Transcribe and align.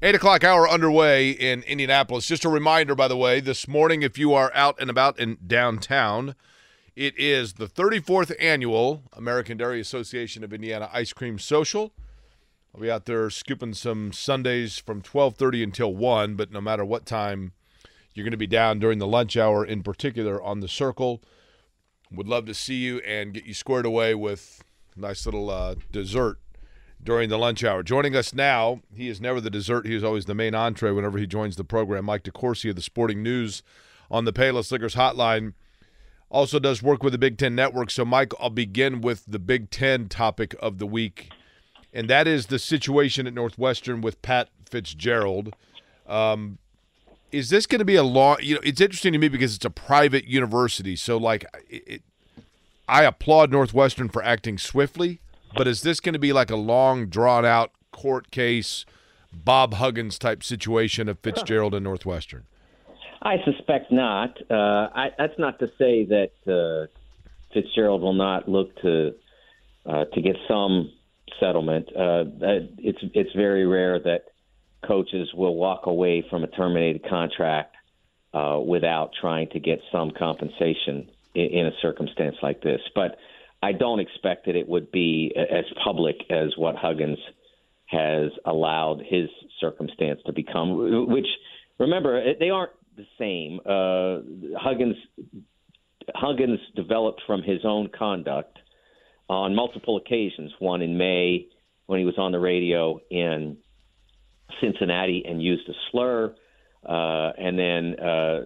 Eight 0.00 0.14
o'clock 0.14 0.44
hour 0.44 0.68
underway 0.68 1.30
in 1.30 1.64
Indianapolis. 1.64 2.24
Just 2.24 2.44
a 2.44 2.48
reminder, 2.48 2.94
by 2.94 3.08
the 3.08 3.16
way, 3.16 3.40
this 3.40 3.66
morning, 3.66 4.02
if 4.02 4.16
you 4.16 4.32
are 4.32 4.52
out 4.54 4.80
and 4.80 4.88
about 4.88 5.18
in 5.18 5.38
downtown, 5.44 6.36
it 6.94 7.18
is 7.18 7.54
the 7.54 7.66
34th 7.66 8.32
annual 8.38 9.02
American 9.12 9.56
Dairy 9.56 9.80
Association 9.80 10.44
of 10.44 10.52
Indiana 10.52 10.88
Ice 10.92 11.12
Cream 11.12 11.36
Social. 11.36 11.92
I'll 12.72 12.80
be 12.80 12.88
out 12.88 13.06
there 13.06 13.28
scooping 13.28 13.74
some 13.74 14.12
sundaes 14.12 14.78
from 14.78 15.02
12:30 15.02 15.64
until 15.64 15.92
1, 15.92 16.36
but 16.36 16.52
no 16.52 16.60
matter 16.60 16.84
what 16.84 17.04
time 17.04 17.50
you're 18.14 18.22
going 18.22 18.30
to 18.30 18.36
be 18.36 18.46
down 18.46 18.78
during 18.78 19.00
the 19.00 19.06
lunch 19.08 19.36
hour 19.36 19.64
in 19.64 19.82
particular 19.82 20.40
on 20.40 20.60
the 20.60 20.68
circle, 20.68 21.24
would 22.12 22.28
love 22.28 22.46
to 22.46 22.54
see 22.54 22.76
you 22.76 22.98
and 22.98 23.34
get 23.34 23.46
you 23.46 23.54
squared 23.54 23.84
away 23.84 24.14
with 24.14 24.62
a 24.96 25.00
nice 25.00 25.26
little 25.26 25.50
uh, 25.50 25.74
dessert 25.90 26.38
during 27.02 27.28
the 27.28 27.38
lunch 27.38 27.64
hour. 27.64 27.82
Joining 27.82 28.16
us 28.16 28.34
now, 28.34 28.80
he 28.94 29.08
is 29.08 29.20
never 29.20 29.40
the 29.40 29.50
dessert. 29.50 29.86
He 29.86 29.94
is 29.94 30.04
always 30.04 30.26
the 30.26 30.34
main 30.34 30.54
entree 30.54 30.90
whenever 30.90 31.18
he 31.18 31.26
joins 31.26 31.56
the 31.56 31.64
program. 31.64 32.04
Mike 32.04 32.24
DeCourcy 32.24 32.70
of 32.70 32.76
the 32.76 32.82
Sporting 32.82 33.22
News 33.22 33.62
on 34.10 34.24
the 34.24 34.32
Payless 34.32 34.72
Liquors 34.72 34.94
Hotline. 34.94 35.54
Also 36.30 36.58
does 36.58 36.82
work 36.82 37.02
with 37.02 37.12
the 37.12 37.18
Big 37.18 37.38
Ten 37.38 37.54
Network. 37.54 37.90
So, 37.90 38.04
Mike, 38.04 38.32
I'll 38.38 38.50
begin 38.50 39.00
with 39.00 39.24
the 39.26 39.38
Big 39.38 39.70
Ten 39.70 40.08
topic 40.08 40.54
of 40.60 40.78
the 40.78 40.86
week, 40.86 41.30
and 41.94 42.08
that 42.10 42.26
is 42.26 42.46
the 42.46 42.58
situation 42.58 43.26
at 43.26 43.32
Northwestern 43.32 44.02
with 44.02 44.20
Pat 44.20 44.50
Fitzgerald. 44.68 45.54
Um, 46.06 46.58
is 47.32 47.48
this 47.48 47.66
going 47.66 47.78
to 47.78 47.84
be 47.84 47.94
a 47.94 48.02
long? 48.02 48.36
You 48.42 48.56
know, 48.56 48.60
it's 48.62 48.80
interesting 48.80 49.12
to 49.12 49.18
me 49.18 49.28
because 49.28 49.54
it's 49.54 49.64
a 49.64 49.70
private 49.70 50.26
university. 50.26 50.96
So, 50.96 51.16
like, 51.16 51.46
it, 51.70 51.82
it, 51.86 52.02
I 52.86 53.04
applaud 53.04 53.50
Northwestern 53.50 54.10
for 54.10 54.22
acting 54.22 54.58
swiftly 54.58 55.20
but 55.54 55.66
is 55.66 55.82
this 55.82 56.00
going 56.00 56.12
to 56.14 56.18
be 56.18 56.32
like 56.32 56.50
a 56.50 56.56
long, 56.56 57.06
drawn 57.06 57.44
out 57.44 57.72
court 57.92 58.30
case, 58.30 58.84
Bob 59.32 59.74
Huggins 59.74 60.18
type 60.18 60.42
situation 60.42 61.08
of 61.08 61.18
Fitzgerald 61.18 61.74
and 61.74 61.84
Northwestern? 61.84 62.44
I 63.22 63.36
suspect 63.44 63.90
not. 63.90 64.38
Uh, 64.50 64.88
I, 64.94 65.08
that's 65.18 65.38
not 65.38 65.58
to 65.58 65.66
say 65.78 66.04
that 66.06 66.30
uh, 66.46 66.86
Fitzgerald 67.52 68.02
will 68.02 68.12
not 68.12 68.48
look 68.48 68.80
to 68.82 69.14
uh, 69.86 70.04
to 70.04 70.20
get 70.20 70.36
some 70.46 70.92
settlement. 71.40 71.88
Uh, 71.88 72.24
it's 72.78 72.98
it's 73.14 73.32
very 73.34 73.66
rare 73.66 73.98
that 73.98 74.26
coaches 74.86 75.28
will 75.34 75.56
walk 75.56 75.86
away 75.86 76.24
from 76.30 76.44
a 76.44 76.46
terminated 76.46 77.04
contract 77.08 77.74
uh, 78.32 78.60
without 78.64 79.10
trying 79.20 79.48
to 79.50 79.58
get 79.58 79.80
some 79.90 80.12
compensation 80.16 81.08
in, 81.34 81.46
in 81.46 81.66
a 81.66 81.72
circumstance 81.82 82.36
like 82.42 82.62
this. 82.62 82.80
But 82.94 83.16
I 83.62 83.72
don't 83.72 84.00
expect 84.00 84.46
that 84.46 84.56
it 84.56 84.68
would 84.68 84.90
be 84.92 85.32
as 85.36 85.64
public 85.82 86.16
as 86.30 86.56
what 86.56 86.76
Huggins 86.76 87.18
has 87.86 88.30
allowed 88.44 89.02
his 89.04 89.28
circumstance 89.60 90.20
to 90.26 90.32
become. 90.32 91.06
Which, 91.08 91.26
remember, 91.78 92.34
they 92.38 92.50
aren't 92.50 92.72
the 92.96 93.06
same. 93.18 93.60
Uh, 93.64 94.58
Huggins 94.58 94.96
Huggins 96.14 96.60
developed 96.74 97.22
from 97.26 97.42
his 97.42 97.60
own 97.64 97.88
conduct 97.96 98.58
on 99.28 99.54
multiple 99.54 99.96
occasions. 99.96 100.52
One 100.58 100.82
in 100.82 100.96
May 100.96 101.46
when 101.86 101.98
he 101.98 102.04
was 102.04 102.16
on 102.18 102.32
the 102.32 102.38
radio 102.38 103.00
in 103.10 103.56
Cincinnati 104.60 105.24
and 105.26 105.42
used 105.42 105.68
a 105.68 105.72
slur, 105.90 106.34
uh, 106.86 107.32
and 107.38 107.58
then 107.58 107.98
uh, 107.98 108.40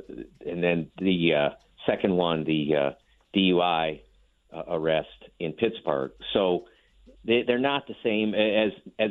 and 0.46 0.62
then 0.62 0.90
the 0.98 1.34
uh, 1.34 1.48
second 1.86 2.16
one, 2.16 2.44
the 2.44 2.74
uh, 2.74 2.90
DUI 3.36 4.00
uh, 4.52 4.62
arrest 4.68 5.08
in 5.38 5.52
Pittsburgh. 5.52 6.12
So 6.32 6.64
they, 7.24 7.44
they're 7.46 7.58
not 7.58 7.86
the 7.86 7.94
same 8.02 8.34
as 8.34 8.72
as 8.98 9.10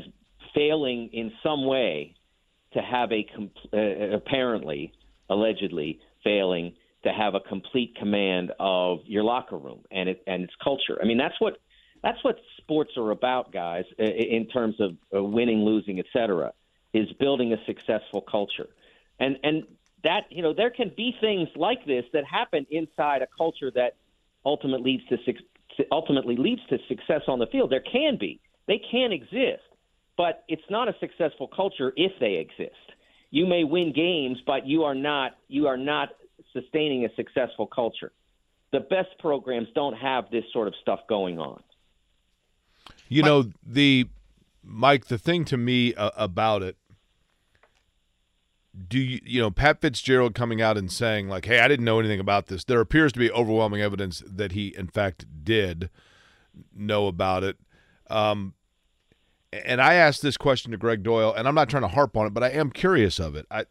failing 0.55 1.09
in 1.13 1.31
some 1.43 1.65
way 1.65 2.15
to 2.73 2.81
have 2.81 3.11
a 3.11 3.25
uh, 3.73 4.15
apparently 4.15 4.93
allegedly 5.29 5.99
failing 6.23 6.73
to 7.03 7.09
have 7.11 7.35
a 7.35 7.39
complete 7.39 7.95
command 7.95 8.51
of 8.59 8.99
your 9.05 9.23
locker 9.23 9.57
room 9.57 9.83
and 9.91 10.09
it 10.09 10.23
and 10.27 10.43
its 10.43 10.53
culture. 10.63 10.97
I 11.01 11.05
mean 11.05 11.17
that's 11.17 11.39
what 11.39 11.57
that's 12.03 12.23
what 12.23 12.37
sports 12.57 12.91
are 12.97 13.11
about, 13.11 13.51
guys. 13.51 13.85
In 13.99 14.47
terms 14.47 14.75
of 14.79 14.97
winning, 15.11 15.59
losing, 15.59 15.99
etc., 15.99 16.51
is 16.93 17.11
building 17.19 17.53
a 17.53 17.57
successful 17.65 18.21
culture, 18.21 18.69
and 19.19 19.37
and 19.43 19.63
that 20.03 20.25
you 20.29 20.41
know 20.41 20.53
there 20.53 20.71
can 20.71 20.91
be 20.95 21.15
things 21.21 21.47
like 21.55 21.85
this 21.85 22.05
that 22.13 22.25
happen 22.25 22.65
inside 22.71 23.21
a 23.21 23.27
culture 23.37 23.71
that 23.75 23.97
ultimately 24.45 24.99
leads 25.09 25.23
to 25.25 25.85
ultimately 25.91 26.35
leads 26.35 26.61
to 26.69 26.77
success 26.87 27.21
on 27.27 27.39
the 27.39 27.47
field. 27.47 27.71
There 27.71 27.81
can 27.81 28.17
be, 28.19 28.39
they 28.67 28.79
can 28.91 29.11
exist, 29.11 29.63
but 30.17 30.43
it's 30.47 30.61
not 30.69 30.87
a 30.87 30.95
successful 30.99 31.47
culture 31.47 31.93
if 31.95 32.11
they 32.19 32.35
exist. 32.35 32.75
You 33.29 33.45
may 33.45 33.63
win 33.63 33.93
games, 33.93 34.39
but 34.45 34.67
you 34.67 34.83
are 34.83 34.95
not 34.95 35.37
you 35.47 35.67
are 35.67 35.77
not 35.77 36.09
sustaining 36.53 37.05
a 37.05 37.09
successful 37.15 37.67
culture. 37.67 38.11
The 38.71 38.81
best 38.81 39.09
programs 39.19 39.67
don't 39.75 39.95
have 39.95 40.29
this 40.31 40.43
sort 40.53 40.67
of 40.67 40.73
stuff 40.81 40.99
going 41.07 41.39
on. 41.39 41.61
You 43.07 43.23
know 43.23 43.45
the 43.65 44.07
Mike. 44.63 45.05
The 45.05 45.17
thing 45.17 45.45
to 45.45 45.57
me 45.57 45.93
uh, 45.95 46.11
about 46.15 46.63
it 46.63 46.77
do 48.87 48.99
you 48.99 49.19
you 49.25 49.41
know 49.41 49.51
Pat 49.51 49.81
Fitzgerald 49.81 50.33
coming 50.33 50.61
out 50.61 50.77
and 50.77 50.91
saying 50.91 51.27
like, 51.27 51.45
"Hey, 51.45 51.59
I 51.59 51.67
didn't 51.67 51.85
know 51.85 51.99
anything 51.99 52.19
about 52.19 52.47
this." 52.47 52.63
There 52.63 52.79
appears 52.79 53.11
to 53.13 53.19
be 53.19 53.31
overwhelming 53.31 53.81
evidence 53.81 54.23
that 54.25 54.53
he, 54.53 54.75
in 54.77 54.87
fact, 54.87 55.25
did 55.43 55.89
know 56.73 57.07
about 57.07 57.43
it. 57.43 57.57
Um, 58.09 58.53
and 59.51 59.81
I 59.81 59.95
asked 59.95 60.21
this 60.21 60.37
question 60.37 60.71
to 60.71 60.77
Greg 60.77 61.03
Doyle, 61.03 61.33
and 61.33 61.47
I'm 61.47 61.55
not 61.55 61.69
trying 61.69 61.83
to 61.83 61.89
harp 61.89 62.15
on 62.15 62.27
it, 62.27 62.33
but 62.33 62.43
I 62.43 62.49
am 62.49 62.71
curious 62.71 63.19
of 63.19 63.35
it. 63.35 63.45
I, 63.51 63.65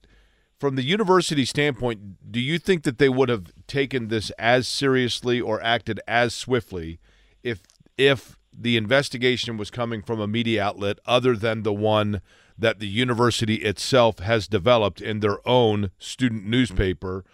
from 0.59 0.77
the 0.77 0.83
university 0.83 1.47
standpoint, 1.47 2.31
do 2.31 2.39
you 2.39 2.59
think 2.59 2.83
that 2.83 2.99
they 2.99 3.09
would 3.09 3.31
have 3.31 3.51
taken 3.67 4.09
this 4.09 4.31
as 4.39 4.69
seriously 4.69 5.41
or 5.41 5.63
acted 5.63 6.01
as 6.07 6.35
swiftly 6.35 7.01
if 7.43 7.63
if 7.97 8.37
the 8.53 8.77
investigation 8.77 9.57
was 9.57 9.71
coming 9.71 10.03
from 10.03 10.21
a 10.21 10.27
media 10.27 10.63
outlet 10.63 10.99
other 11.07 11.35
than 11.35 11.63
the 11.63 11.73
one 11.73 12.21
that 12.61 12.79
the 12.79 12.87
university 12.87 13.57
itself 13.57 14.19
has 14.21 14.47
developed 14.47 15.01
in 15.01 15.21
their 15.21 15.47
own 15.49 15.91
student 15.99 16.45
newspaper 16.45 17.25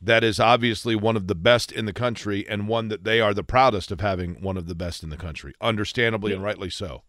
that 0.00 0.22
is 0.22 0.38
obviously 0.38 0.94
one 0.94 1.16
of 1.16 1.26
the 1.26 1.34
best 1.34 1.72
in 1.72 1.86
the 1.86 1.92
country 1.92 2.46
and 2.48 2.68
one 2.68 2.88
that 2.88 3.04
they 3.04 3.20
are 3.20 3.32
the 3.32 3.42
proudest 3.42 3.90
of 3.90 4.00
having 4.00 4.34
one 4.42 4.56
of 4.56 4.66
the 4.66 4.74
best 4.74 5.02
in 5.02 5.08
the 5.08 5.16
country, 5.16 5.54
understandably 5.60 6.30
yeah. 6.30 6.36
and 6.36 6.44
rightly 6.44 6.68
so. 6.68 7.02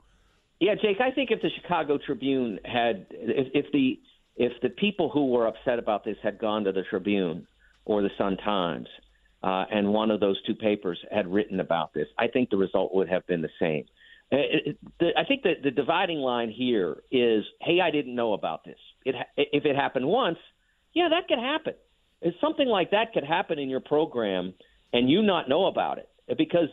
Yeah, 0.59 0.75
Jake, 0.75 1.01
I 1.01 1.11
think 1.11 1.31
if 1.31 1.41
the 1.41 1.49
Chicago 1.61 1.97
Tribune 1.97 2.59
had 2.63 3.07
if, 3.11 3.47
if 3.53 3.71
the 3.73 3.99
if 4.37 4.53
the 4.61 4.69
people 4.69 5.09
who 5.09 5.27
were 5.27 5.47
upset 5.47 5.79
about 5.79 6.05
this 6.05 6.17
had 6.23 6.39
gone 6.39 6.63
to 6.63 6.71
the 6.71 6.83
Tribune 6.89 7.47
or 7.83 8.01
the 8.01 8.09
Sun 8.17 8.37
Times 8.37 8.87
uh, 9.43 9.65
and 9.69 9.93
one 9.93 10.11
of 10.11 10.21
those 10.21 10.41
two 10.43 10.55
papers 10.55 10.97
had 11.11 11.27
written 11.27 11.59
about 11.59 11.93
this, 11.93 12.07
I 12.17 12.27
think 12.27 12.49
the 12.49 12.57
result 12.57 12.95
would 12.95 13.09
have 13.09 13.27
been 13.27 13.41
the 13.41 13.49
same. 13.59 13.85
Uh, 14.31 14.37
I 15.17 15.23
think 15.27 15.43
that 15.43 15.63
the 15.63 15.71
dividing 15.71 16.17
line 16.17 16.49
here 16.49 16.97
is, 17.11 17.43
hey, 17.61 17.79
I 17.81 17.91
didn't 17.91 18.15
know 18.15 18.33
about 18.33 18.65
this. 18.65 18.79
It, 19.05 19.15
if 19.37 19.65
it 19.65 19.75
happened 19.75 20.07
once, 20.07 20.37
yeah, 20.93 21.09
that 21.09 21.27
could 21.27 21.39
happen. 21.39 21.73
If 22.21 22.33
something 22.41 22.67
like 22.67 22.91
that 22.91 23.13
could 23.13 23.23
happen 23.23 23.59
in 23.59 23.69
your 23.69 23.81
program 23.81 24.53
and 24.93 25.09
you 25.09 25.21
not 25.21 25.47
know 25.47 25.67
about 25.67 25.99
it, 25.99 26.09
because 26.37 26.69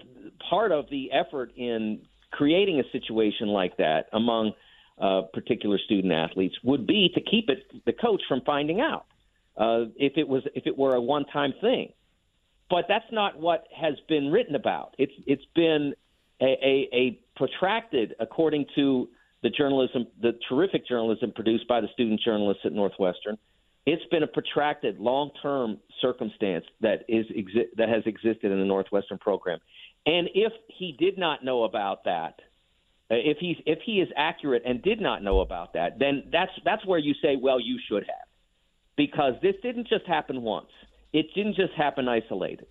part 0.48 0.72
of 0.72 0.86
the 0.90 1.10
effort 1.12 1.52
in 1.56 2.00
creating 2.30 2.80
a 2.80 2.90
situation 2.90 3.48
like 3.48 3.76
that 3.76 4.06
among 4.12 4.52
uh, 5.00 5.22
particular 5.34 5.78
student 5.84 6.12
athletes 6.12 6.54
would 6.62 6.86
be 6.86 7.10
to 7.14 7.20
keep 7.20 7.48
it 7.48 7.58
the 7.84 7.92
coach 7.92 8.22
from 8.28 8.40
finding 8.46 8.80
out 8.80 9.06
uh, 9.56 9.84
if 9.96 10.14
it 10.16 10.26
was 10.26 10.42
if 10.54 10.66
it 10.66 10.76
were 10.76 10.94
a 10.94 11.00
one 11.00 11.24
time 11.26 11.52
thing. 11.60 11.92
But 12.70 12.86
that's 12.88 13.10
not 13.12 13.38
what 13.38 13.64
has 13.78 13.94
been 14.08 14.30
written 14.30 14.54
about. 14.54 14.94
It's 14.98 15.12
it's 15.26 15.44
been 15.54 15.94
a, 16.40 16.44
a, 16.44 16.88
a 16.92 17.20
protracted, 17.36 18.14
according 18.20 18.66
to 18.74 19.08
the 19.42 19.50
journalism, 19.50 20.06
the 20.20 20.38
terrific 20.48 20.86
journalism 20.86 21.32
produced 21.34 21.66
by 21.66 21.80
the 21.80 21.88
student 21.92 22.20
journalists 22.24 22.62
at 22.64 22.72
Northwestern. 22.72 23.36
It's 23.84 24.04
been 24.10 24.22
a 24.22 24.28
protracted, 24.28 25.00
long-term 25.00 25.78
circumstance 26.00 26.64
that 26.80 27.04
is 27.08 27.26
exi- 27.26 27.74
that 27.76 27.88
has 27.88 28.04
existed 28.06 28.52
in 28.52 28.58
the 28.60 28.64
Northwestern 28.64 29.18
program. 29.18 29.58
And 30.06 30.28
if 30.34 30.52
he 30.68 30.94
did 30.96 31.18
not 31.18 31.44
know 31.44 31.64
about 31.64 32.04
that, 32.04 32.34
uh, 33.10 33.16
if 33.16 33.38
he's 33.38 33.56
if 33.66 33.80
he 33.84 34.00
is 34.00 34.08
accurate 34.16 34.62
and 34.64 34.80
did 34.82 35.00
not 35.00 35.24
know 35.24 35.40
about 35.40 35.72
that, 35.72 35.98
then 35.98 36.24
that's 36.30 36.52
that's 36.64 36.86
where 36.86 37.00
you 37.00 37.14
say, 37.20 37.36
well, 37.36 37.58
you 37.60 37.78
should 37.88 38.04
have, 38.04 38.28
because 38.96 39.34
this 39.42 39.56
didn't 39.62 39.88
just 39.88 40.06
happen 40.06 40.42
once. 40.42 40.70
It 41.12 41.26
didn't 41.34 41.56
just 41.56 41.72
happen 41.76 42.08
isolated. 42.08 42.68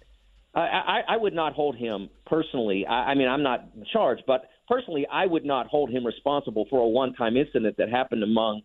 I, 0.53 1.01
I 1.07 1.17
would 1.17 1.33
not 1.33 1.53
hold 1.53 1.77
him 1.77 2.09
personally. 2.25 2.85
I, 2.85 3.11
I 3.11 3.15
mean, 3.15 3.27
I'm 3.27 3.43
not 3.43 3.69
charged, 3.93 4.23
but 4.27 4.49
personally, 4.67 5.07
I 5.11 5.25
would 5.25 5.45
not 5.45 5.67
hold 5.67 5.89
him 5.89 6.05
responsible 6.05 6.65
for 6.69 6.81
a 6.81 6.87
one-time 6.87 7.37
incident 7.37 7.77
that 7.77 7.89
happened 7.89 8.23
among 8.23 8.61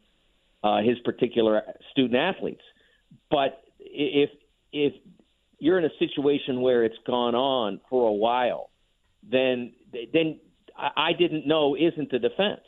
uh, 0.65 0.79
his 0.79 0.99
particular 1.05 1.63
student 1.93 2.17
athletes. 2.17 2.63
But 3.31 3.63
if 3.79 4.31
if 4.73 4.93
you're 5.59 5.79
in 5.79 5.85
a 5.85 5.97
situation 5.99 6.61
where 6.61 6.85
it's 6.85 6.99
gone 7.07 7.35
on 7.35 7.81
for 7.89 8.09
a 8.09 8.13
while, 8.13 8.71
then 9.23 9.73
then 10.13 10.41
I 10.77 11.13
didn't 11.13 11.47
know 11.47 11.77
isn't 11.77 12.11
the 12.11 12.19
defense. 12.19 12.61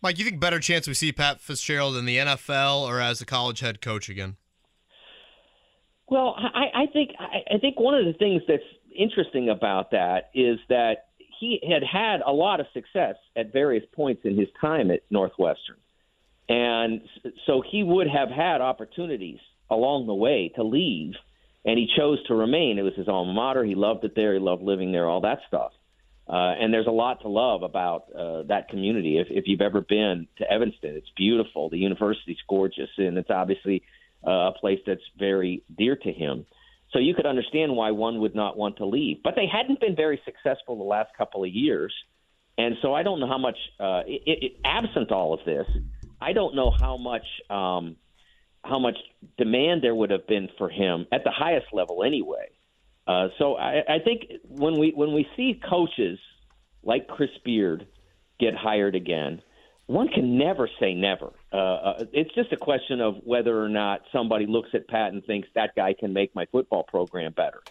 Mike, 0.00 0.18
you 0.18 0.24
think 0.24 0.38
better 0.38 0.60
chance 0.60 0.86
we 0.86 0.94
see 0.94 1.12
Pat 1.12 1.40
Fitzgerald 1.40 1.96
in 1.96 2.04
the 2.04 2.18
NFL 2.18 2.82
or 2.82 3.00
as 3.00 3.20
a 3.20 3.26
college 3.26 3.60
head 3.60 3.80
coach 3.80 4.08
again? 4.08 4.36
Well, 6.10 6.34
I, 6.36 6.82
I 6.82 6.86
think 6.92 7.10
I, 7.18 7.54
I 7.54 7.58
think 7.58 7.78
one 7.78 7.94
of 7.94 8.04
the 8.06 8.14
things 8.14 8.42
that's 8.48 8.62
interesting 8.96 9.48
about 9.48 9.90
that 9.92 10.30
is 10.34 10.58
that 10.68 11.08
he 11.38 11.60
had 11.62 11.82
had 11.82 12.20
a 12.26 12.32
lot 12.32 12.60
of 12.60 12.66
success 12.72 13.16
at 13.36 13.52
various 13.52 13.84
points 13.94 14.22
in 14.24 14.36
his 14.36 14.48
time 14.60 14.90
at 14.90 15.00
Northwestern. 15.10 15.76
And 16.48 17.02
so 17.46 17.62
he 17.70 17.82
would 17.82 18.08
have 18.08 18.30
had 18.30 18.60
opportunities 18.60 19.38
along 19.70 20.06
the 20.06 20.14
way 20.14 20.50
to 20.56 20.64
leave, 20.64 21.12
and 21.64 21.78
he 21.78 21.86
chose 21.96 22.18
to 22.26 22.34
remain. 22.34 22.78
It 22.78 22.82
was 22.82 22.94
his 22.96 23.06
alma 23.06 23.32
mater. 23.32 23.64
He 23.64 23.74
loved 23.74 24.02
it 24.04 24.14
there. 24.16 24.32
He 24.32 24.40
loved 24.40 24.62
living 24.62 24.90
there, 24.90 25.06
all 25.06 25.20
that 25.20 25.40
stuff. 25.46 25.72
Uh, 26.26 26.54
and 26.60 26.72
there's 26.72 26.86
a 26.86 26.90
lot 26.90 27.20
to 27.22 27.28
love 27.28 27.62
about 27.62 28.04
uh, 28.12 28.42
that 28.44 28.68
community. 28.68 29.18
If, 29.18 29.28
if 29.30 29.44
you've 29.46 29.60
ever 29.60 29.80
been 29.80 30.26
to 30.38 30.50
Evanston, 30.50 30.94
it's 30.94 31.10
beautiful. 31.16 31.70
The 31.70 31.78
university's 31.78 32.38
gorgeous, 32.48 32.90
and 32.96 33.16
it's 33.18 33.30
obviously 33.30 33.82
uh, 34.26 34.30
a 34.30 34.52
place 34.52 34.80
that's 34.86 35.02
very 35.18 35.62
dear 35.76 35.96
to 35.96 36.12
him. 36.12 36.46
So 36.92 36.98
you 36.98 37.14
could 37.14 37.26
understand 37.26 37.76
why 37.76 37.90
one 37.90 38.20
would 38.20 38.34
not 38.34 38.56
want 38.56 38.78
to 38.78 38.86
leave. 38.86 39.18
But 39.22 39.34
they 39.36 39.46
hadn't 39.46 39.80
been 39.80 39.94
very 39.94 40.20
successful 40.24 40.76
the 40.76 40.84
last 40.84 41.10
couple 41.16 41.44
of 41.44 41.50
years. 41.50 41.92
And 42.56 42.76
so 42.82 42.94
I 42.94 43.02
don't 43.02 43.20
know 43.20 43.28
how 43.28 43.38
much, 43.38 43.58
uh, 43.78 44.02
it, 44.06 44.22
it, 44.26 44.52
absent 44.64 45.12
all 45.12 45.34
of 45.34 45.40
this, 45.44 45.66
I 46.20 46.32
don't 46.32 46.56
know 46.56 46.70
how 46.70 46.96
much 46.96 47.26
um, 47.48 47.96
how 48.64 48.78
much 48.78 48.96
demand 49.36 49.82
there 49.82 49.94
would 49.94 50.10
have 50.10 50.26
been 50.26 50.48
for 50.58 50.68
him 50.68 51.06
at 51.12 51.24
the 51.24 51.30
highest 51.30 51.66
level 51.72 52.02
anyway. 52.02 52.50
Uh, 53.06 53.28
so 53.38 53.56
I, 53.56 53.82
I 53.88 53.98
think 54.00 54.24
when 54.48 54.78
we 54.78 54.90
when 54.94 55.14
we 55.14 55.26
see 55.36 55.60
coaches 55.68 56.18
like 56.82 57.08
Chris 57.08 57.30
Beard 57.44 57.86
get 58.38 58.54
hired 58.54 58.94
again, 58.94 59.42
one 59.88 60.08
can 60.08 60.36
never 60.36 60.68
say 60.78 60.92
never. 60.94 61.32
Uh, 61.50 61.56
uh, 61.56 62.04
it's 62.12 62.32
just 62.34 62.52
a 62.52 62.58
question 62.58 63.00
of 63.00 63.16
whether 63.24 63.60
or 63.60 63.70
not 63.70 64.02
somebody 64.12 64.46
looks 64.46 64.68
at 64.74 64.86
Pat 64.86 65.14
and 65.14 65.24
thinks 65.24 65.48
that 65.54 65.74
guy 65.74 65.94
can 65.98 66.12
make 66.12 66.34
my 66.34 66.44
football 66.52 66.82
program 66.82 67.32
better. 67.32 67.62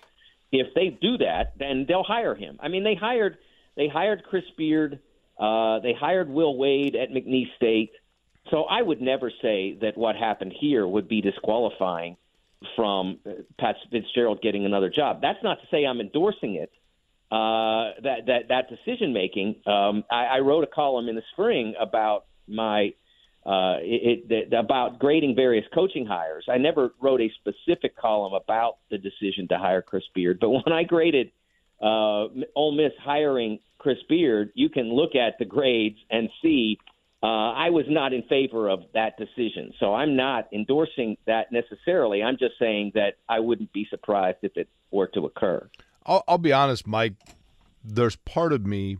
If 0.52 0.74
they 0.74 0.90
do 0.90 1.19
that, 1.19 1.54
then 1.60 1.86
they'll 1.88 2.04
hire 2.04 2.34
him. 2.34 2.58
I 2.60 2.69
mean, 2.69 2.84
they 2.84 2.96
hired 2.96 3.38
they 3.75 3.88
hired 3.88 4.24
Chris 4.24 4.46
Beard, 4.58 5.00
uh, 5.38 5.80
they 5.80 5.94
hired 5.94 6.28
Will 6.28 6.58
Wade 6.58 6.96
at 6.96 7.12
McNeese 7.12 7.56
State. 7.56 7.92
So 8.50 8.64
I 8.64 8.81
would 8.81 9.00
never 9.00 9.31
say 9.42 9.78
that 9.81 9.96
what 9.96 10.16
happened 10.16 10.54
here 10.60 10.88
would 10.88 11.08
be 11.08 11.22
disqualifying 11.22 12.18
from 12.75 13.19
uh, 13.28 13.34
Pat 13.60 13.75
Fitzgerald 13.92 14.42
getting 14.42 14.66
another 14.66 14.90
job. 14.90 15.22
That's 15.22 15.44
not 15.44 15.62
to 15.62 15.68
say 15.69 15.86
I'm 15.86 16.02
endorsing 16.02 16.56
it 16.56 16.72
uh, 17.31 17.91
that 18.03 18.25
that 18.27 18.47
that 18.50 18.69
decision 18.69 19.13
making. 19.13 19.56
Um, 19.65 20.03
I, 20.09 20.25
I 20.25 20.39
wrote 20.39 20.63
a 20.63 20.68
column 20.68 21.09
in 21.09 21.15
the 21.15 21.24
spring 21.33 21.75
about 21.79 22.25
my 22.47 22.94
uh, 23.45 23.77
it, 23.79 24.29
it, 24.29 24.53
about 24.53 25.00
grading 25.00 25.35
various 25.35 25.65
coaching 25.74 26.06
hires. 26.06 26.45
I 26.50 26.57
never 26.57 26.94
wrote 27.01 27.21
a 27.21 27.29
specific 27.39 27.95
column 27.95 28.33
about 28.33 28.77
the 28.91 28.97
decision 28.97 29.47
to 29.50 29.57
hire 29.57 29.81
Chris 29.81 30.03
Beard, 30.13 30.39
but 30.39 30.50
when 30.65 30.71
I 30.71 30.83
graded 30.83 31.31
uh, 31.81 32.27
Ole 32.56 32.74
Miss 32.75 32.91
hiring 33.01 33.59
Chris 33.77 33.97
Beard, 34.09 34.51
you 34.56 34.69
can 34.69 34.94
look 34.94 35.15
at 35.15 35.38
the 35.39 35.45
grades 35.45 35.97
and 36.09 36.30
see 36.41 36.77
uh, 37.23 37.51
I 37.51 37.71
was 37.71 37.85
not 37.89 38.13
in 38.13 38.23
favor 38.23 38.69
of 38.69 38.81
that 38.94 39.18
decision. 39.18 39.73
So 39.80 39.94
I'm 39.94 40.15
not 40.15 40.47
endorsing 40.53 41.18
that 41.25 41.51
necessarily. 41.51 42.21
I'm 42.21 42.38
just 42.38 42.59
saying 42.59 42.91
that 42.94 43.15
I 43.27 43.39
wouldn't 43.39 43.73
be 43.73 43.88
surprised 43.89 44.38
if 44.44 44.56
it 44.56 44.69
were 44.91 45.07
to 45.07 45.25
occur. 45.25 45.68
I'll, 46.07 46.24
I'll 46.27 46.38
be 46.38 46.54
honest, 46.54 46.88
Mike. 46.88 47.13
There's 47.83 48.15
part 48.15 48.54
of 48.54 48.65
me. 48.65 48.98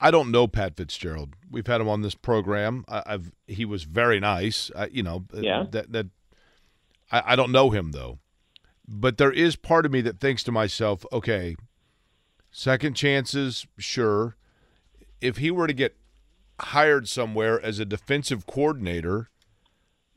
I 0.00 0.10
don't 0.10 0.30
know 0.30 0.46
Pat 0.46 0.76
Fitzgerald. 0.76 1.34
We've 1.50 1.66
had 1.66 1.80
him 1.80 1.88
on 1.88 2.02
this 2.02 2.14
program. 2.14 2.84
I, 2.88 3.02
have 3.06 3.32
he 3.46 3.64
was 3.64 3.82
very 3.82 4.20
nice. 4.20 4.70
I, 4.74 4.86
you 4.86 5.02
know, 5.02 5.24
yeah. 5.34 5.66
that 5.72 5.92
that 5.92 6.06
I, 7.10 7.32
I 7.32 7.36
don't 7.36 7.52
know 7.52 7.70
him 7.70 7.90
though. 7.90 8.18
But 8.86 9.18
there 9.18 9.32
is 9.32 9.56
part 9.56 9.84
of 9.84 9.92
me 9.92 10.00
that 10.02 10.18
thinks 10.18 10.42
to 10.44 10.52
myself, 10.52 11.04
okay, 11.12 11.56
second 12.50 12.94
chances, 12.94 13.66
sure. 13.76 14.36
If 15.20 15.36
he 15.36 15.50
were 15.50 15.66
to 15.66 15.74
get 15.74 15.96
hired 16.60 17.06
somewhere 17.08 17.60
as 17.60 17.78
a 17.78 17.84
defensive 17.84 18.46
coordinator, 18.46 19.28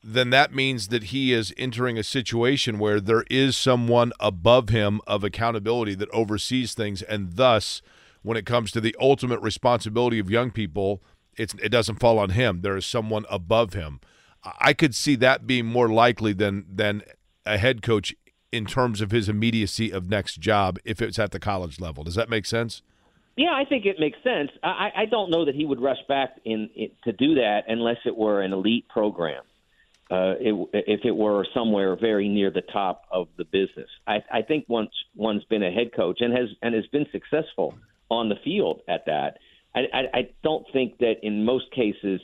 then 0.03 0.31
that 0.31 0.53
means 0.53 0.87
that 0.87 1.05
he 1.05 1.31
is 1.31 1.53
entering 1.57 1.97
a 1.97 2.03
situation 2.03 2.79
where 2.79 2.99
there 2.99 3.23
is 3.29 3.55
someone 3.55 4.11
above 4.19 4.69
him 4.69 4.99
of 5.05 5.23
accountability 5.23 5.93
that 5.95 6.09
oversees 6.09 6.73
things, 6.73 7.01
and 7.03 7.33
thus, 7.33 7.81
when 8.23 8.37
it 8.37 8.45
comes 8.45 8.71
to 8.71 8.81
the 8.81 8.95
ultimate 8.99 9.39
responsibility 9.41 10.17
of 10.17 10.29
young 10.29 10.51
people, 10.51 11.03
it's 11.37 11.53
it 11.55 11.69
doesn't 11.69 11.99
fall 11.99 12.17
on 12.17 12.31
him. 12.31 12.61
There 12.61 12.75
is 12.75 12.85
someone 12.85 13.25
above 13.29 13.73
him. 13.73 13.99
I 14.59 14.73
could 14.73 14.95
see 14.95 15.15
that 15.17 15.45
being 15.45 15.67
more 15.67 15.89
likely 15.89 16.33
than 16.33 16.65
than 16.67 17.03
a 17.45 17.57
head 17.57 17.81
coach 17.83 18.15
in 18.51 18.65
terms 18.65 19.01
of 19.01 19.11
his 19.11 19.29
immediacy 19.29 19.91
of 19.91 20.09
next 20.09 20.39
job 20.39 20.79
if 20.83 21.01
it's 21.01 21.19
at 21.19 21.31
the 21.31 21.39
college 21.39 21.79
level. 21.79 22.03
Does 22.03 22.15
that 22.15 22.29
make 22.29 22.45
sense? 22.45 22.81
Yeah, 23.37 23.53
I 23.53 23.63
think 23.65 23.85
it 23.85 23.97
makes 23.97 24.17
sense. 24.23 24.51
I, 24.61 24.89
I 24.97 25.05
don't 25.05 25.31
know 25.31 25.45
that 25.45 25.55
he 25.55 25.65
would 25.65 25.81
rush 25.81 25.97
back 26.09 26.35
in, 26.43 26.69
in 26.75 26.89
to 27.05 27.13
do 27.13 27.35
that 27.35 27.61
unless 27.67 27.97
it 28.05 28.15
were 28.15 28.41
an 28.41 28.51
elite 28.51 28.89
program 28.89 29.43
uh, 30.11 30.35
it, 30.39 30.69
if 30.73 31.05
it 31.05 31.15
were 31.15 31.45
somewhere 31.53 31.95
very 31.95 32.27
near 32.27 32.51
the 32.51 32.61
top 32.61 33.05
of 33.11 33.29
the 33.37 33.45
business. 33.45 33.89
I, 34.05 34.17
I 34.31 34.41
think 34.41 34.65
once 34.67 34.91
one's 35.15 35.45
been 35.45 35.63
a 35.63 35.71
head 35.71 35.91
coach 35.95 36.19
and 36.19 36.33
has 36.33 36.49
and 36.61 36.75
has 36.75 36.85
been 36.87 37.05
successful 37.13 37.75
on 38.09 38.27
the 38.27 38.35
field 38.43 38.81
at 38.89 39.05
that, 39.05 39.37
I, 39.73 39.79
I, 39.93 39.99
I 40.13 40.29
don't 40.43 40.65
think 40.73 40.97
that 40.97 41.15
in 41.23 41.45
most 41.45 41.71
cases 41.71 42.19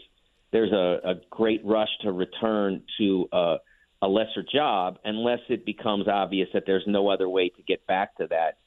there's 0.51 0.73
a, 0.73 0.99
a 1.03 1.13
great 1.29 1.61
rush 1.63 1.89
to 2.01 2.11
return 2.11 2.83
to 2.97 3.29
a, 3.31 3.55
a 4.01 4.07
lesser 4.07 4.43
job 4.43 4.99
unless 5.05 5.39
it 5.47 5.65
becomes 5.65 6.09
obvious 6.09 6.49
that 6.53 6.63
there's 6.65 6.83
no 6.87 7.09
other 7.09 7.29
way 7.29 7.47
to 7.49 7.63
get 7.63 7.87
back 7.87 8.17
to 8.17 8.27
that 8.27 8.57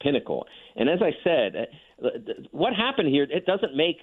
pinnacle. 0.00 0.46
And 0.74 0.88
as 0.88 0.98
I 1.00 1.12
said, 1.22 1.68
uh, 2.04 2.08
what 2.50 2.74
happened 2.74 3.08
here, 3.08 3.22
it 3.22 3.46
doesn't 3.46 3.76
make 3.76 3.98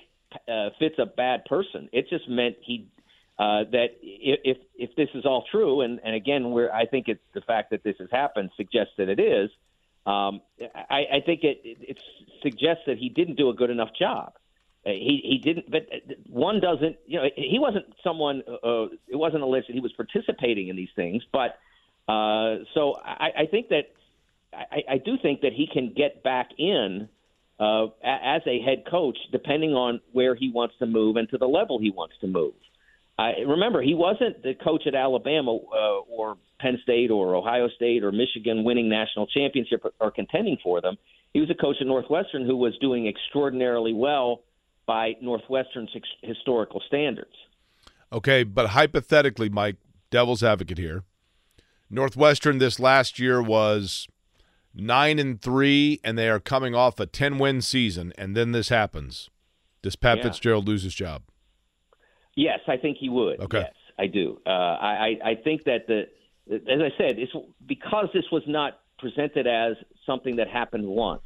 uh, 0.48 0.70
Fitz 0.80 0.96
a 0.98 1.06
bad 1.06 1.44
person. 1.44 1.90
It 1.92 2.08
just 2.10 2.30
meant 2.30 2.56
he 2.62 2.88
uh, 3.42 3.64
that 3.72 3.88
if 4.04 4.58
if 4.76 4.96
this 4.96 5.10
is 5.16 5.26
all 5.26 5.44
true, 5.50 5.82
and, 5.82 6.00
and 6.04 6.14
again, 6.14 6.52
where 6.52 6.72
I 6.72 6.86
think 6.86 7.08
it's 7.08 7.24
the 7.34 7.42
fact 7.42 7.72
that 7.72 7.84
this 7.84 7.96
has 7.98 8.10
happened 8.12 8.52
suggests 8.56 8.94
that 9.00 9.10
it 9.10 9.20
is. 9.20 9.50
Um, 10.06 10.42
I, 10.76 11.06
I 11.14 11.20
think 11.26 11.44
it, 11.44 11.60
it, 11.64 11.98
suggests 12.44 12.84
that 12.86 12.98
he 13.00 13.10
didn't 13.10 13.38
do 13.38 13.50
a 13.50 13.56
good 13.56 13.72
enough 13.72 13.90
job. 13.98 14.34
Uh, 14.86 14.92
he 14.92 15.22
he 15.24 15.38
didn't, 15.44 15.72
but 15.72 15.88
one 16.28 16.60
doesn't. 16.60 16.98
You 17.08 17.18
know, 17.18 17.30
he 17.36 17.58
wasn't 17.58 17.86
someone. 18.04 18.44
Uh, 18.48 18.94
it 19.08 19.16
wasn't 19.16 19.42
alleged 19.42 19.70
that 19.70 19.74
he 19.74 19.80
was 19.80 19.94
participating 19.94 20.68
in 20.68 20.76
these 20.76 20.94
things, 20.96 21.24
but 21.34 21.58
uh, 22.08 22.58
so 22.76 22.96
I, 23.04 23.30
I 23.40 23.46
think 23.50 23.70
that 23.70 23.86
I, 24.54 24.84
I 24.88 24.98
do 25.00 25.18
think 25.20 25.42
that 25.42 25.54
he 25.54 25.66
can 25.66 25.94
get 25.98 26.22
back 26.22 26.50
in 26.60 27.10
uh, 27.60 27.86
as 28.04 28.44
a 28.46 28.62
head 28.62 28.84
coach, 28.88 29.18
depending 29.32 29.72
on 29.74 30.00
where 30.12 30.36
he 30.36 30.52
wants 30.52 30.76
to 30.78 30.86
move 30.86 31.16
and 31.16 31.28
to 31.30 31.40
the 31.40 31.48
level 31.48 31.80
he 31.80 31.90
wants 31.90 32.14
to 32.22 32.28
move. 32.28 32.54
I 33.18 33.42
remember 33.48 33.82
he 33.82 33.94
wasn't 33.94 34.42
the 34.42 34.54
coach 34.54 34.84
at 34.88 34.96
Alabama 34.96 35.56
uh, 35.56 36.00
or 36.10 36.38
Penn 36.60 36.80
State 36.84 37.12
or 37.12 37.36
Ohio 37.36 37.68
State 37.70 38.04
or 38.04 38.12
Michigan 38.12 38.64
winning 38.64 38.90
national 38.90 39.28
championship 39.28 39.86
or, 39.86 39.92
or 40.00 40.12
contending 40.12 40.58
for 40.64 40.82
them. 40.82 40.98
He 41.34 41.40
was 41.40 41.50
a 41.50 41.56
coach 41.56 41.78
at 41.80 41.88
Northwestern 41.88 42.46
who 42.46 42.58
was 42.58 42.74
doing 42.80 43.08
extraordinarily 43.08 43.94
well 43.94 44.42
by 44.86 45.14
Northwestern's 45.22 45.92
ex- 45.96 46.08
historical 46.22 46.82
standards. 46.88 47.36
Okay, 48.12 48.44
but 48.44 48.68
hypothetically, 48.68 49.50
Mike, 49.50 49.78
devil's 50.10 50.44
advocate 50.44 50.78
here. 50.78 51.04
Northwestern 51.90 52.58
this 52.58 52.80
last 52.80 53.20
year 53.20 53.42
was 53.42 54.08
nine 54.74 55.20
and 55.20 55.42
three, 55.42 56.00
and 56.04 56.18
they 56.18 56.30
are 56.30 56.40
coming 56.40 56.76
off 56.76 57.00
a 57.00 57.06
ten 57.06 57.38
win 57.38 57.62
season, 57.62 58.14
and 58.18 58.36
then 58.36 58.52
this 58.52 58.70
happens. 58.70 59.30
Does 59.82 59.96
Pat 59.96 60.18
yeah. 60.18 60.24
Fitzgerald 60.24 60.68
lose 60.68 60.84
his 60.84 60.94
job? 60.94 61.24
Yes, 62.36 62.60
I 62.68 62.78
think 62.78 62.98
he 63.00 63.10
would. 63.10 63.40
Okay. 63.42 63.60
Yes, 63.60 63.74
I 64.00 64.08
do. 64.08 64.40
Uh, 64.46 64.50
I, 64.50 65.18
I 65.24 65.36
think 65.44 65.64
that 65.66 65.88
the, 65.88 66.04
as 66.52 66.80
I 66.80 66.90
said, 66.98 67.20
it's 67.20 67.32
because 67.66 68.08
this 68.14 68.26
was 68.32 68.44
not 68.48 68.80
presented 69.00 69.48
as 69.48 69.76
something 70.06 70.38
that 70.38 70.48
happened 70.48 70.88
once. 70.88 71.24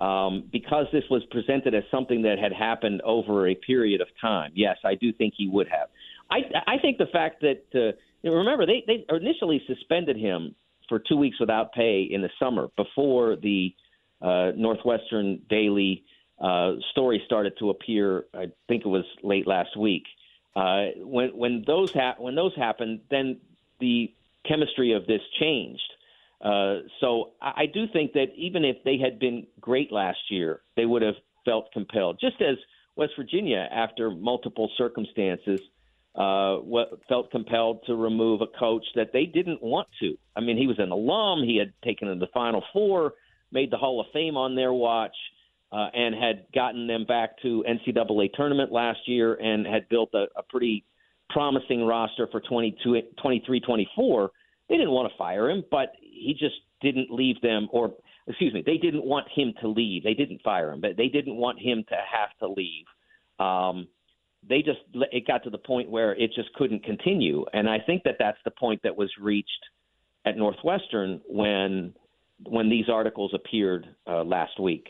Um, 0.00 0.48
because 0.50 0.86
this 0.92 1.04
was 1.10 1.22
presented 1.30 1.74
as 1.74 1.82
something 1.90 2.22
that 2.22 2.38
had 2.38 2.54
happened 2.54 3.02
over 3.02 3.48
a 3.48 3.54
period 3.54 4.00
of 4.00 4.08
time. 4.18 4.50
Yes, 4.54 4.78
I 4.82 4.94
do 4.94 5.12
think 5.12 5.34
he 5.36 5.46
would 5.46 5.68
have. 5.68 5.88
I, 6.30 6.38
I 6.66 6.78
think 6.78 6.96
the 6.96 7.08
fact 7.12 7.42
that 7.42 7.64
uh, 7.74 7.92
remember 8.26 8.64
they, 8.64 8.82
they 8.86 9.04
initially 9.14 9.62
suspended 9.66 10.16
him 10.16 10.54
for 10.88 11.00
two 11.00 11.16
weeks 11.16 11.38
without 11.38 11.74
pay 11.74 12.08
in 12.10 12.22
the 12.22 12.30
summer 12.38 12.68
before 12.76 13.36
the 13.36 13.74
uh, 14.22 14.52
Northwestern 14.56 15.42
Daily 15.50 16.04
uh, 16.40 16.72
story 16.90 17.22
started 17.26 17.54
to 17.58 17.70
appear. 17.70 18.24
I 18.34 18.46
think 18.68 18.84
it 18.84 18.88
was 18.88 19.04
late 19.22 19.46
last 19.46 19.76
week. 19.76 20.04
Uh, 20.56 20.86
when 20.96 21.28
when 21.36 21.64
those 21.66 21.92
ha- 21.92 22.16
when 22.18 22.34
those 22.34 22.54
happened, 22.56 23.00
then 23.10 23.38
the 23.78 24.12
chemistry 24.48 24.92
of 24.92 25.06
this 25.06 25.20
changed. 25.38 25.92
Uh, 26.40 26.78
so 27.00 27.32
I, 27.40 27.52
I 27.62 27.66
do 27.66 27.86
think 27.92 28.14
that 28.14 28.28
even 28.36 28.64
if 28.64 28.76
they 28.84 28.98
had 28.98 29.18
been 29.18 29.46
great 29.60 29.92
last 29.92 30.18
year, 30.30 30.62
they 30.76 30.86
would 30.86 31.02
have 31.02 31.16
felt 31.44 31.72
compelled. 31.72 32.18
Just 32.20 32.40
as 32.40 32.56
West 32.96 33.12
Virginia, 33.16 33.68
after 33.70 34.10
multiple 34.10 34.70
circumstances, 34.76 35.60
uh, 36.14 36.58
felt 37.08 37.30
compelled 37.30 37.84
to 37.86 37.94
remove 37.94 38.40
a 38.40 38.46
coach 38.58 38.84
that 38.96 39.12
they 39.12 39.26
didn't 39.26 39.62
want 39.62 39.88
to. 40.00 40.16
I 40.34 40.40
mean, 40.40 40.56
he 40.56 40.66
was 40.66 40.78
an 40.78 40.90
alum. 40.90 41.44
He 41.44 41.56
had 41.56 41.72
taken 41.84 42.08
to 42.08 42.14
the 42.16 42.26
Final 42.34 42.64
Four, 42.72 43.14
made 43.52 43.70
the 43.70 43.76
Hall 43.76 44.00
of 44.00 44.06
Fame 44.12 44.36
on 44.36 44.56
their 44.56 44.72
watch, 44.72 45.14
and 45.72 46.14
had 46.14 46.46
gotten 46.54 46.86
them 46.86 47.04
back 47.04 47.40
to 47.42 47.64
NCAA 47.68 48.32
tournament 48.34 48.72
last 48.72 49.00
year 49.06 49.34
and 49.34 49.66
had 49.66 49.88
built 49.88 50.10
a, 50.14 50.26
a 50.36 50.42
pretty 50.42 50.84
promising 51.28 51.86
roster 51.86 52.28
for 52.30 52.40
22, 52.40 53.02
23 53.20 53.60
24. 53.60 54.30
They 54.68 54.76
didn't 54.76 54.90
want 54.90 55.10
to 55.10 55.18
fire 55.18 55.50
him, 55.50 55.64
but 55.70 55.92
he 56.00 56.34
just 56.38 56.56
didn't 56.80 57.10
leave 57.10 57.40
them, 57.40 57.68
or 57.72 57.94
excuse 58.26 58.54
me, 58.54 58.62
they 58.64 58.78
didn't 58.78 59.04
want 59.04 59.26
him 59.34 59.52
to 59.60 59.68
leave. 59.68 60.04
They 60.04 60.14
didn't 60.14 60.42
fire 60.42 60.72
him, 60.72 60.80
but 60.80 60.96
they 60.96 61.08
didn't 61.08 61.36
want 61.36 61.58
him 61.60 61.84
to 61.88 61.94
have 61.94 62.30
to 62.40 62.48
leave. 62.48 62.84
Um, 63.38 63.88
they 64.48 64.62
just 64.62 64.80
it 65.12 65.26
got 65.26 65.44
to 65.44 65.50
the 65.50 65.58
point 65.58 65.90
where 65.90 66.14
it 66.14 66.32
just 66.34 66.52
couldn't 66.54 66.84
continue, 66.84 67.44
and 67.52 67.68
I 67.68 67.78
think 67.78 68.04
that 68.04 68.16
that's 68.18 68.38
the 68.44 68.50
point 68.50 68.80
that 68.84 68.96
was 68.96 69.10
reached 69.20 69.48
at 70.24 70.36
Northwestern 70.36 71.20
when 71.28 71.94
when 72.44 72.70
these 72.70 72.88
articles 72.88 73.32
appeared 73.34 73.86
uh, 74.06 74.24
last 74.24 74.58
week. 74.58 74.88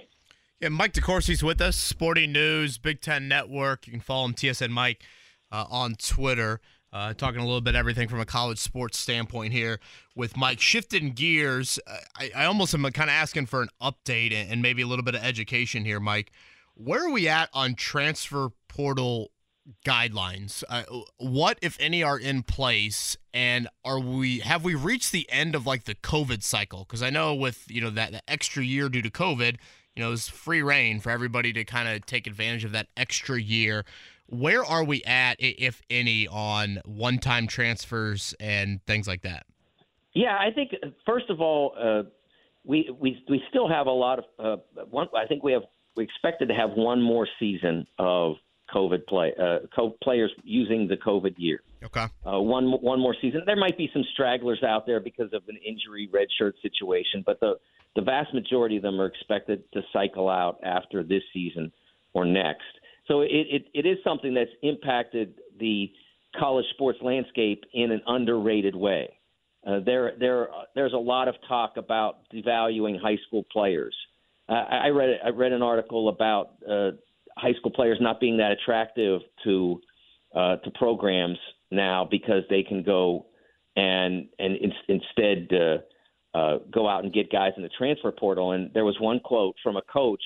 Yeah, 0.61 0.69
Mike 0.69 0.93
DeCourcy's 0.93 1.43
with 1.43 1.59
us, 1.63 1.75
Sporting 1.75 2.33
News, 2.33 2.77
Big 2.77 3.01
Ten 3.01 3.29
Network. 3.29 3.87
You 3.87 3.93
can 3.93 4.03
follow 4.03 4.27
him, 4.27 4.35
TSN 4.35 4.69
Mike, 4.69 5.03
uh, 5.51 5.65
on 5.71 5.95
Twitter. 5.95 6.61
Uh, 6.93 7.15
talking 7.15 7.41
a 7.41 7.45
little 7.45 7.63
bit 7.63 7.75
everything 7.75 8.09
from 8.09 8.21
a 8.21 8.27
college 8.27 8.59
sports 8.59 8.99
standpoint 8.99 9.55
here 9.55 9.81
with 10.15 10.37
Mike. 10.37 10.61
Shifting 10.61 11.13
gears, 11.13 11.79
I, 12.15 12.31
I 12.37 12.45
almost 12.45 12.75
am 12.75 12.83
kind 12.83 13.09
of 13.09 13.15
asking 13.15 13.47
for 13.47 13.63
an 13.63 13.71
update 13.81 14.35
and 14.35 14.61
maybe 14.61 14.83
a 14.83 14.87
little 14.87 15.05
bit 15.05 15.15
of 15.15 15.25
education 15.25 15.87
here, 15.87 15.99
Mike. 15.99 16.31
Where 16.75 17.07
are 17.07 17.11
we 17.11 17.27
at 17.27 17.49
on 17.55 17.75
transfer 17.75 18.51
portal 18.69 19.31
guidelines? 19.87 20.63
Uh, 20.69 20.83
what, 21.17 21.59
if 21.63 21.79
any, 21.81 22.03
are 22.03 22.19
in 22.19 22.43
place, 22.43 23.17
and 23.33 23.67
are 23.83 24.01
we 24.01 24.41
have 24.41 24.63
we 24.63 24.75
reached 24.75 25.11
the 25.11 25.27
end 25.31 25.55
of 25.55 25.67
like 25.67 25.85
the 25.85 25.95
COVID 25.95 26.43
cycle? 26.43 26.81
Because 26.81 27.03
I 27.03 27.09
know 27.09 27.35
with 27.35 27.65
you 27.71 27.81
know 27.81 27.91
that, 27.91 28.13
that 28.13 28.25
extra 28.29 28.63
year 28.63 28.91
due 28.91 29.01
to 29.01 29.11
COVID, 29.11 29.57
you 30.01 30.07
know, 30.07 30.09
it 30.09 30.13
was 30.13 30.31
free 30.31 30.63
rein 30.63 30.99
for 30.99 31.11
everybody 31.11 31.53
to 31.53 31.63
kind 31.63 31.87
of 31.87 32.07
take 32.07 32.27
advantage 32.27 32.65
of 32.65 32.73
that 32.73 32.87
extra 32.97 33.39
year. 33.39 33.85
Where 34.29 34.65
are 34.65 34.83
we 34.83 35.03
at, 35.05 35.37
if 35.39 35.83
any, 35.91 36.27
on 36.27 36.81
one-time 36.87 37.47
transfers 37.47 38.35
and 38.41 38.83
things 38.87 39.07
like 39.07 39.21
that? 39.23 39.45
Yeah, 40.15 40.39
I 40.39 40.53
think 40.55 40.71
first 41.05 41.29
of 41.29 41.43
all, 41.43 41.75
uh, 41.79 42.05
we 42.65 42.91
we 42.99 43.23
we 43.29 43.43
still 43.51 43.69
have 43.69 43.89
a 43.89 43.93
lot 43.93 44.21
of 44.39 44.61
uh, 44.79 44.85
one. 44.89 45.09
I 45.15 45.27
think 45.27 45.45
we 45.45 45.53
have 45.53 45.65
we 45.97 46.05
expected 46.05 46.49
to 46.49 46.55
have 46.55 46.71
one 46.71 47.03
more 47.03 47.29
season 47.39 47.87
of 47.99 48.37
COVID 48.75 49.07
play, 49.07 49.35
uh, 49.39 49.59
co- 49.77 49.99
players 50.03 50.33
using 50.43 50.89
the 50.89 50.97
COVID 50.97 51.35
year. 51.37 51.61
Okay. 51.83 52.07
Uh, 52.27 52.41
one 52.41 52.71
one 52.83 53.01
more 53.01 53.17
season. 53.21 53.43
There 53.47 53.57
might 53.57 53.79
be 53.79 53.89
some 53.93 54.05
stragglers 54.13 54.63
out 54.63 54.87
there 54.87 55.01
because 55.01 55.33
of 55.33 55.43
an 55.49 55.57
injury 55.57 56.11
redshirt 56.13 56.53
situation, 56.63 57.23
but 57.25 57.41
the 57.41 57.55
the 57.97 58.03
vast 58.03 58.35
majority 58.35 58.77
of 58.77 58.83
them 58.83 59.01
are 59.01 59.07
expected 59.07 59.65
to 59.73 59.81
cycle 59.93 60.29
out 60.29 60.59
after 60.63 61.03
this 61.03 61.23
season 61.33 61.73
or 62.13 62.25
next. 62.25 62.63
So 63.09 63.23
it, 63.23 63.29
it, 63.31 63.65
it 63.75 63.87
is 63.87 63.99
something 64.05 64.35
that's 64.35 64.51
impacted 64.63 65.35
the 65.59 65.91
college 66.39 66.67
sports 66.75 66.99
landscape 67.03 67.65
in 67.75 67.91
an 67.91 68.01
underrated 68.07 68.77
way. 68.77 69.19
Uh, 69.67 69.81
there, 69.85 70.13
there, 70.19 70.49
there's 70.75 70.93
a 70.93 70.99
lot 70.99 71.29
of 71.29 71.35
talk 71.49 71.77
about 71.77 72.19
devaluing 72.33 73.01
high 73.01 73.19
school 73.27 73.45
players. 73.53 73.95
Uh, 74.49 74.53
I 74.53 74.89
read, 74.89 75.19
I 75.25 75.31
read 75.31 75.53
an 75.53 75.63
article 75.63 76.09
about 76.09 76.53
uh, 76.69 76.93
high 77.37 77.53
school 77.55 77.73
players 77.73 77.99
not 78.01 78.21
being 78.21 78.39
that 78.39 78.53
attractive 78.53 79.21
to 79.45 79.81
uh, 80.33 80.57
to 80.57 80.71
programs 80.71 81.39
now 81.71 82.07
because 82.11 82.43
they 82.51 82.63
can 82.63 82.83
go 82.83 83.27
and 83.77 84.29
and 84.39 84.57
in, 84.57 84.73
instead 84.89 85.49
uh, 85.53 86.37
uh, 86.37 86.59
go 86.71 86.89
out 86.89 87.05
and 87.05 87.13
get 87.13 87.31
guys 87.31 87.53
in 87.57 87.63
the 87.63 87.71
transfer 87.77 88.13
portal. 88.13 88.53
And 88.53 88.71
there 88.75 88.85
was 88.85 88.97
one 89.01 89.21
quote 89.21 89.57
from 89.63 89.77
a 89.77 89.83
coach 89.83 90.23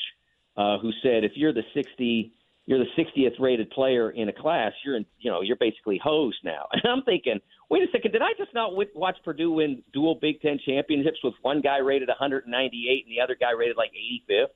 uh, 0.56 0.78
who 0.78 0.90
said, 1.02 1.24
"If 1.24 1.32
you're 1.36 1.52
the 1.52 1.64
60, 1.74 2.32
you're 2.66 2.78
the 2.78 3.02
60th 3.02 3.38
rated 3.38 3.70
player 3.70 4.10
in 4.10 4.28
a 4.28 4.32
class, 4.32 4.72
you're 4.84 4.96
in, 4.96 5.04
you 5.18 5.30
know, 5.30 5.42
you're 5.42 5.56
basically 5.56 6.00
hosed 6.02 6.38
now." 6.44 6.66
And 6.72 6.82
I'm 6.86 7.02
thinking, 7.02 7.40
wait 7.70 7.82
a 7.82 7.92
second, 7.92 8.12
did 8.12 8.22
I 8.22 8.32
just 8.38 8.54
not 8.54 8.72
watch 8.94 9.16
Purdue 9.24 9.52
win 9.52 9.82
dual 9.92 10.18
Big 10.20 10.40
Ten 10.40 10.58
championships 10.64 11.18
with 11.22 11.34
one 11.42 11.60
guy 11.60 11.78
rated 11.78 12.08
198 12.08 13.04
and 13.06 13.16
the 13.16 13.22
other 13.22 13.36
guy 13.38 13.52
rated 13.52 13.76
like 13.76 13.90
85th? 13.92 14.48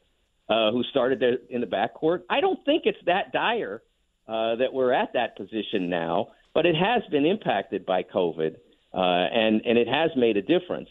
uh, 0.49 0.71
who 0.71 0.83
started 0.85 1.21
there 1.21 1.37
in 1.51 1.61
the 1.61 1.67
backcourt. 1.67 2.23
I 2.31 2.41
don't 2.41 2.65
think 2.65 2.83
it's 2.87 2.99
that 3.07 3.33
dire 3.33 3.83
uh, 4.27 4.57
that 4.57 4.73
we're 4.73 4.93
at 4.93 5.13
that 5.15 5.37
position 5.37 5.89
now, 5.91 6.29
but 6.59 6.67
it 6.67 6.75
has 6.75 7.05
been 7.13 7.25
impacted 7.25 7.87
by 7.87 8.03
COVID, 8.03 8.57
uh, 8.93 8.99
and 8.99 9.63
and 9.65 9.79
it 9.79 9.87
has 9.87 10.11
made 10.17 10.37
a 10.37 10.43
difference. 10.43 10.89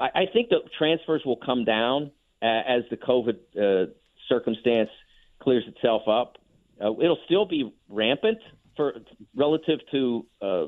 I, 0.00 0.20
I 0.22 0.24
think 0.32 0.48
the 0.48 0.60
transfers 0.78 1.20
will 1.26 1.36
come 1.36 1.66
down 1.66 2.10
as 2.40 2.84
the 2.88 2.96
COVID 2.96 3.36
uh, 3.54 3.90
circumstance 4.30 4.88
clears 5.42 5.64
itself 5.68 6.08
up. 6.08 6.38
Uh, 6.82 6.92
it'll 7.02 7.18
still 7.26 7.44
be 7.44 7.70
rampant 7.90 8.38
for 8.78 8.94
relative 9.36 9.80
to 9.90 10.26
uh, 10.40 10.64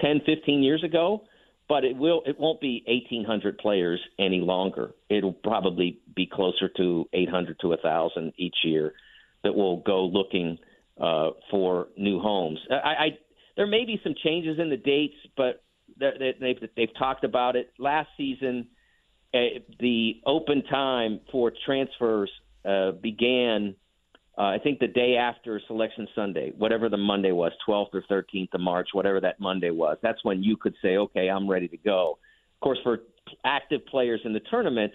10, 0.00 0.20
15 0.26 0.62
years 0.62 0.84
ago, 0.84 1.24
but 1.66 1.82
it 1.82 1.96
will 1.96 2.20
it 2.26 2.38
won't 2.38 2.60
be 2.60 2.84
1800 2.86 3.56
players 3.56 3.98
any 4.18 4.40
longer 4.40 4.92
it'll 5.08 5.32
probably 5.32 6.00
be 6.14 6.26
closer 6.26 6.68
to 6.76 7.08
800 7.14 7.58
to 7.60 7.68
1000 7.68 8.34
each 8.36 8.56
year 8.62 8.92
that 9.42 9.54
will 9.54 9.78
go 9.78 10.04
looking 10.04 10.58
uh, 11.00 11.30
for 11.50 11.88
new 11.96 12.20
homes 12.20 12.58
I 12.70 13.16
there 13.60 13.66
may 13.66 13.84
be 13.84 14.00
some 14.02 14.14
changes 14.24 14.58
in 14.58 14.70
the 14.70 14.76
dates 14.78 15.16
but 15.36 15.62
they, 15.98 16.34
they've 16.40 16.70
they've 16.76 16.98
talked 16.98 17.24
about 17.24 17.56
it 17.56 17.70
last 17.78 18.08
season 18.16 18.66
uh, 19.34 19.60
the 19.78 20.14
open 20.24 20.62
time 20.64 21.20
for 21.30 21.52
transfers 21.66 22.30
uh, 22.64 22.92
began 22.92 23.74
uh, 24.38 24.44
I 24.44 24.58
think 24.62 24.78
the 24.78 24.86
day 24.86 25.16
after 25.16 25.60
Selection 25.66 26.08
Sunday, 26.14 26.52
whatever 26.56 26.88
the 26.88 26.96
Monday 26.96 27.32
was, 27.32 27.52
12th 27.68 27.88
or 27.92 28.02
13th 28.10 28.54
of 28.54 28.62
March, 28.62 28.88
whatever 28.92 29.20
that 29.20 29.38
Monday 29.38 29.70
was, 29.70 29.98
that's 30.02 30.24
when 30.24 30.42
you 30.42 30.56
could 30.56 30.74
say, 30.80 30.96
okay, 30.96 31.28
I'm 31.28 31.50
ready 31.50 31.68
to 31.68 31.76
go. 31.76 32.18
Of 32.54 32.60
course, 32.60 32.78
for 32.82 33.00
active 33.44 33.84
players 33.84 34.22
in 34.24 34.32
the 34.32 34.40
tournament, 34.50 34.92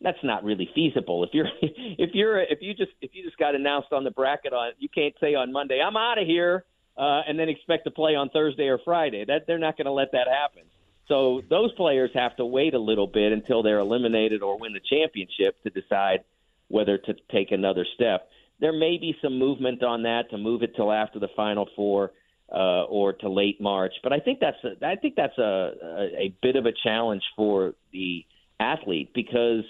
that's 0.00 0.16
not 0.22 0.44
really 0.44 0.70
feasible. 0.74 1.24
If 1.24 1.30
you're 1.34 1.48
if 1.60 2.14
you're 2.14 2.40
if 2.40 2.60
you 2.62 2.72
just 2.72 2.92
if 3.02 3.10
you 3.12 3.22
just 3.22 3.36
got 3.36 3.54
announced 3.54 3.92
on 3.92 4.04
the 4.04 4.10
bracket 4.10 4.54
on, 4.54 4.72
you 4.78 4.88
can't 4.88 5.14
say 5.20 5.34
on 5.34 5.52
Monday, 5.52 5.82
I'm 5.86 5.96
out 5.96 6.18
of 6.18 6.26
here, 6.26 6.64
uh, 6.96 7.22
and 7.26 7.38
then 7.38 7.48
expect 7.48 7.84
to 7.84 7.90
play 7.90 8.14
on 8.14 8.30
Thursday 8.30 8.68
or 8.68 8.78
Friday. 8.84 9.24
That 9.24 9.46
they're 9.46 9.58
not 9.58 9.76
going 9.76 9.86
to 9.86 9.92
let 9.92 10.12
that 10.12 10.28
happen. 10.28 10.62
So 11.08 11.42
those 11.48 11.72
players 11.74 12.10
have 12.14 12.36
to 12.36 12.44
wait 12.44 12.74
a 12.74 12.78
little 12.78 13.06
bit 13.06 13.32
until 13.32 13.62
they're 13.62 13.78
eliminated 13.78 14.42
or 14.42 14.58
win 14.58 14.72
the 14.72 14.80
championship 14.80 15.62
to 15.62 15.70
decide 15.70 16.24
whether 16.68 16.98
to 16.98 17.14
take 17.30 17.52
another 17.52 17.86
step 17.94 18.28
there 18.60 18.72
may 18.72 18.98
be 18.98 19.16
some 19.22 19.38
movement 19.38 19.82
on 19.82 20.02
that 20.04 20.30
to 20.30 20.38
move 20.38 20.62
it 20.62 20.74
till 20.76 20.92
after 20.92 21.18
the 21.18 21.28
Final 21.36 21.68
Four 21.76 22.12
uh, 22.50 22.84
or 22.84 23.12
to 23.12 23.28
late 23.28 23.60
March. 23.60 23.92
But 24.02 24.12
I 24.12 24.20
think 24.20 24.40
that's 24.40 24.56
a, 24.64 24.86
I 24.86 24.96
think 24.96 25.14
that's 25.16 25.36
a, 25.38 25.42
a, 25.82 26.22
a 26.22 26.34
bit 26.42 26.56
of 26.56 26.66
a 26.66 26.72
challenge 26.84 27.22
for 27.34 27.74
the 27.92 28.24
athlete 28.58 29.10
because 29.14 29.64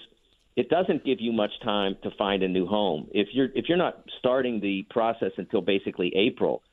it 0.55 0.69
doesn't 0.69 1.03
give 1.03 1.19
you 1.19 1.33
much 1.33 1.51
time 1.63 1.97
to 2.03 2.11
find 2.17 2.43
a 2.43 2.47
new 2.47 2.65
home. 2.65 3.07
If 3.11 3.29
you're 3.33 3.49
if 3.55 3.65
you're 3.67 3.77
not 3.77 4.03
starting 4.19 4.59
the 4.61 4.85
process 4.89 5.31
until 5.37 5.61
basically 5.61 6.13
April, 6.15 6.63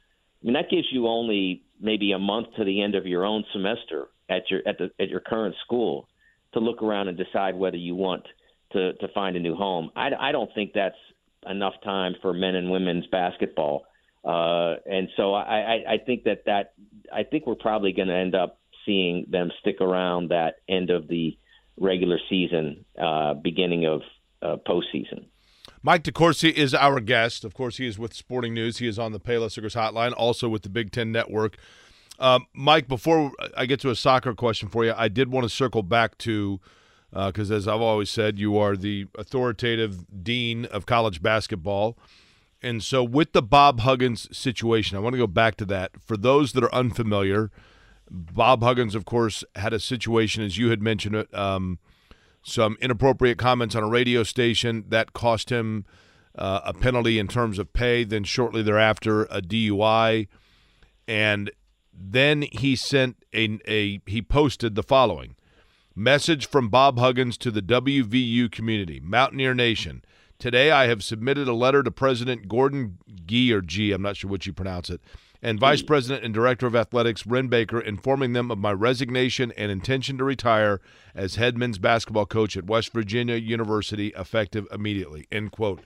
I 0.44 0.46
mean 0.46 0.54
that 0.54 0.68
gives 0.70 0.86
you 0.92 1.08
only 1.08 1.62
maybe 1.80 2.12
a 2.12 2.18
month 2.18 2.48
to 2.56 2.64
the 2.64 2.82
end 2.82 2.94
of 2.94 3.06
your 3.06 3.24
own 3.24 3.44
semester 3.52 4.08
at 4.28 4.42
your 4.50 4.60
at 4.66 4.76
the 4.78 4.90
at 5.00 5.08
your 5.08 5.20
current 5.20 5.54
school 5.64 6.06
to 6.52 6.60
look 6.60 6.82
around 6.82 7.08
and 7.08 7.16
decide 7.16 7.54
whether 7.54 7.78
you 7.78 7.94
want 7.94 8.24
to 8.72 8.92
to 8.92 9.08
find 9.14 9.36
a 9.36 9.40
new 9.40 9.54
home. 9.54 9.90
I, 9.96 10.10
I 10.18 10.32
don't 10.32 10.50
think 10.54 10.72
that's 10.74 10.96
enough 11.48 11.74
time 11.82 12.14
for 12.20 12.34
men 12.34 12.56
and 12.56 12.70
women's 12.70 13.06
basketball. 13.06 13.86
Uh, 14.24 14.76
and 14.86 15.08
so 15.16 15.34
I, 15.34 15.42
I, 15.42 15.92
I 15.94 15.98
think 16.04 16.24
that 16.24 16.44
that 16.44 16.74
I 17.12 17.22
think 17.22 17.46
we're 17.46 17.54
probably 17.54 17.92
going 17.92 18.08
to 18.08 18.16
end 18.16 18.34
up 18.34 18.58
seeing 18.84 19.26
them 19.30 19.50
stick 19.60 19.80
around 19.80 20.30
that 20.30 20.56
end 20.68 20.90
of 20.90 21.08
the 21.08 21.38
regular 21.78 22.18
season, 22.28 22.84
uh, 23.00 23.34
beginning 23.34 23.86
of 23.86 24.02
uh, 24.42 24.56
postseason. 24.66 25.26
Mike 25.86 26.02
DeCourcy 26.02 26.50
is 26.50 26.72
our 26.72 26.98
guest. 26.98 27.44
Of 27.44 27.52
course, 27.52 27.76
he 27.76 27.86
is 27.86 27.98
with 27.98 28.14
Sporting 28.14 28.54
News. 28.54 28.78
He 28.78 28.88
is 28.88 28.98
on 28.98 29.12
the 29.12 29.20
Payless 29.20 29.58
Hotline, 29.58 30.14
also 30.16 30.48
with 30.48 30.62
the 30.62 30.70
Big 30.70 30.90
Ten 30.90 31.12
Network. 31.12 31.58
Um, 32.18 32.46
Mike, 32.54 32.88
before 32.88 33.32
I 33.54 33.66
get 33.66 33.80
to 33.80 33.90
a 33.90 33.94
soccer 33.94 34.32
question 34.32 34.70
for 34.70 34.86
you, 34.86 34.94
I 34.96 35.08
did 35.08 35.30
want 35.30 35.44
to 35.44 35.50
circle 35.50 35.82
back 35.82 36.16
to 36.18 36.58
because 37.12 37.50
uh, 37.50 37.56
as 37.56 37.68
I've 37.68 37.82
always 37.82 38.08
said, 38.08 38.38
you 38.38 38.56
are 38.56 38.76
the 38.76 39.08
authoritative 39.14 40.06
dean 40.24 40.64
of 40.64 40.86
college 40.86 41.20
basketball. 41.20 41.98
And 42.62 42.82
so, 42.82 43.04
with 43.04 43.32
the 43.32 43.42
Bob 43.42 43.80
Huggins 43.80 44.34
situation, 44.34 44.96
I 44.96 45.00
want 45.00 45.12
to 45.12 45.18
go 45.18 45.26
back 45.26 45.56
to 45.56 45.66
that. 45.66 45.92
For 46.02 46.16
those 46.16 46.52
that 46.54 46.64
are 46.64 46.74
unfamiliar, 46.74 47.50
Bob 48.10 48.62
Huggins, 48.62 48.94
of 48.94 49.04
course, 49.04 49.44
had 49.54 49.74
a 49.74 49.78
situation, 49.78 50.42
as 50.42 50.56
you 50.56 50.70
had 50.70 50.82
mentioned 50.82 51.26
um, 51.34 51.78
some 52.44 52.76
inappropriate 52.80 53.38
comments 53.38 53.74
on 53.74 53.82
a 53.82 53.88
radio 53.88 54.22
station 54.22 54.84
that 54.88 55.12
cost 55.12 55.50
him 55.50 55.84
uh, 56.36 56.60
a 56.64 56.74
penalty 56.74 57.18
in 57.18 57.26
terms 57.26 57.58
of 57.58 57.72
pay. 57.72 58.04
Then 58.04 58.22
shortly 58.24 58.62
thereafter, 58.62 59.24
a 59.24 59.40
DUI, 59.40 60.28
and 61.08 61.50
then 61.92 62.42
he 62.52 62.76
sent 62.76 63.16
a, 63.34 63.58
a 63.66 64.00
he 64.06 64.22
posted 64.22 64.74
the 64.74 64.82
following 64.82 65.36
message 65.96 66.46
from 66.46 66.68
Bob 66.68 66.98
Huggins 66.98 67.38
to 67.38 67.50
the 67.50 67.62
WVU 67.62 68.50
community, 68.50 69.00
Mountaineer 69.00 69.54
Nation. 69.54 70.04
Today, 70.38 70.70
I 70.70 70.88
have 70.88 71.02
submitted 71.02 71.48
a 71.48 71.54
letter 71.54 71.82
to 71.82 71.90
President 71.90 72.48
Gordon 72.48 72.98
Gee 73.24 73.52
or 73.52 73.60
G. 73.60 73.92
I'm 73.92 74.02
not 74.02 74.16
sure 74.16 74.28
what 74.28 74.44
you 74.44 74.52
pronounce 74.52 74.90
it 74.90 75.00
and 75.44 75.60
Vice 75.60 75.82
President 75.82 76.24
and 76.24 76.32
Director 76.32 76.66
of 76.66 76.74
Athletics 76.74 77.26
Wren 77.26 77.48
Baker 77.48 77.78
informing 77.78 78.32
them 78.32 78.50
of 78.50 78.56
my 78.56 78.72
resignation 78.72 79.52
and 79.58 79.70
intention 79.70 80.16
to 80.16 80.24
retire 80.24 80.80
as 81.14 81.34
head 81.34 81.58
men's 81.58 81.78
basketball 81.78 82.24
coach 82.24 82.56
at 82.56 82.64
West 82.64 82.94
Virginia 82.94 83.36
University 83.36 84.08
effective 84.16 84.66
immediately. 84.72 85.28
End 85.30 85.52
quote. 85.52 85.80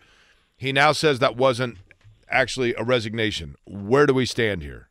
He 0.57 0.73
now 0.73 0.93
says 0.93 1.19
that 1.19 1.37
wasn't 1.37 1.79
actually 2.31 2.73
a 2.75 2.85
resignation. 2.85 3.57
Where 3.67 4.07
do 4.07 4.15
we 4.15 4.27
stand 4.27 4.63
here? 4.63 4.89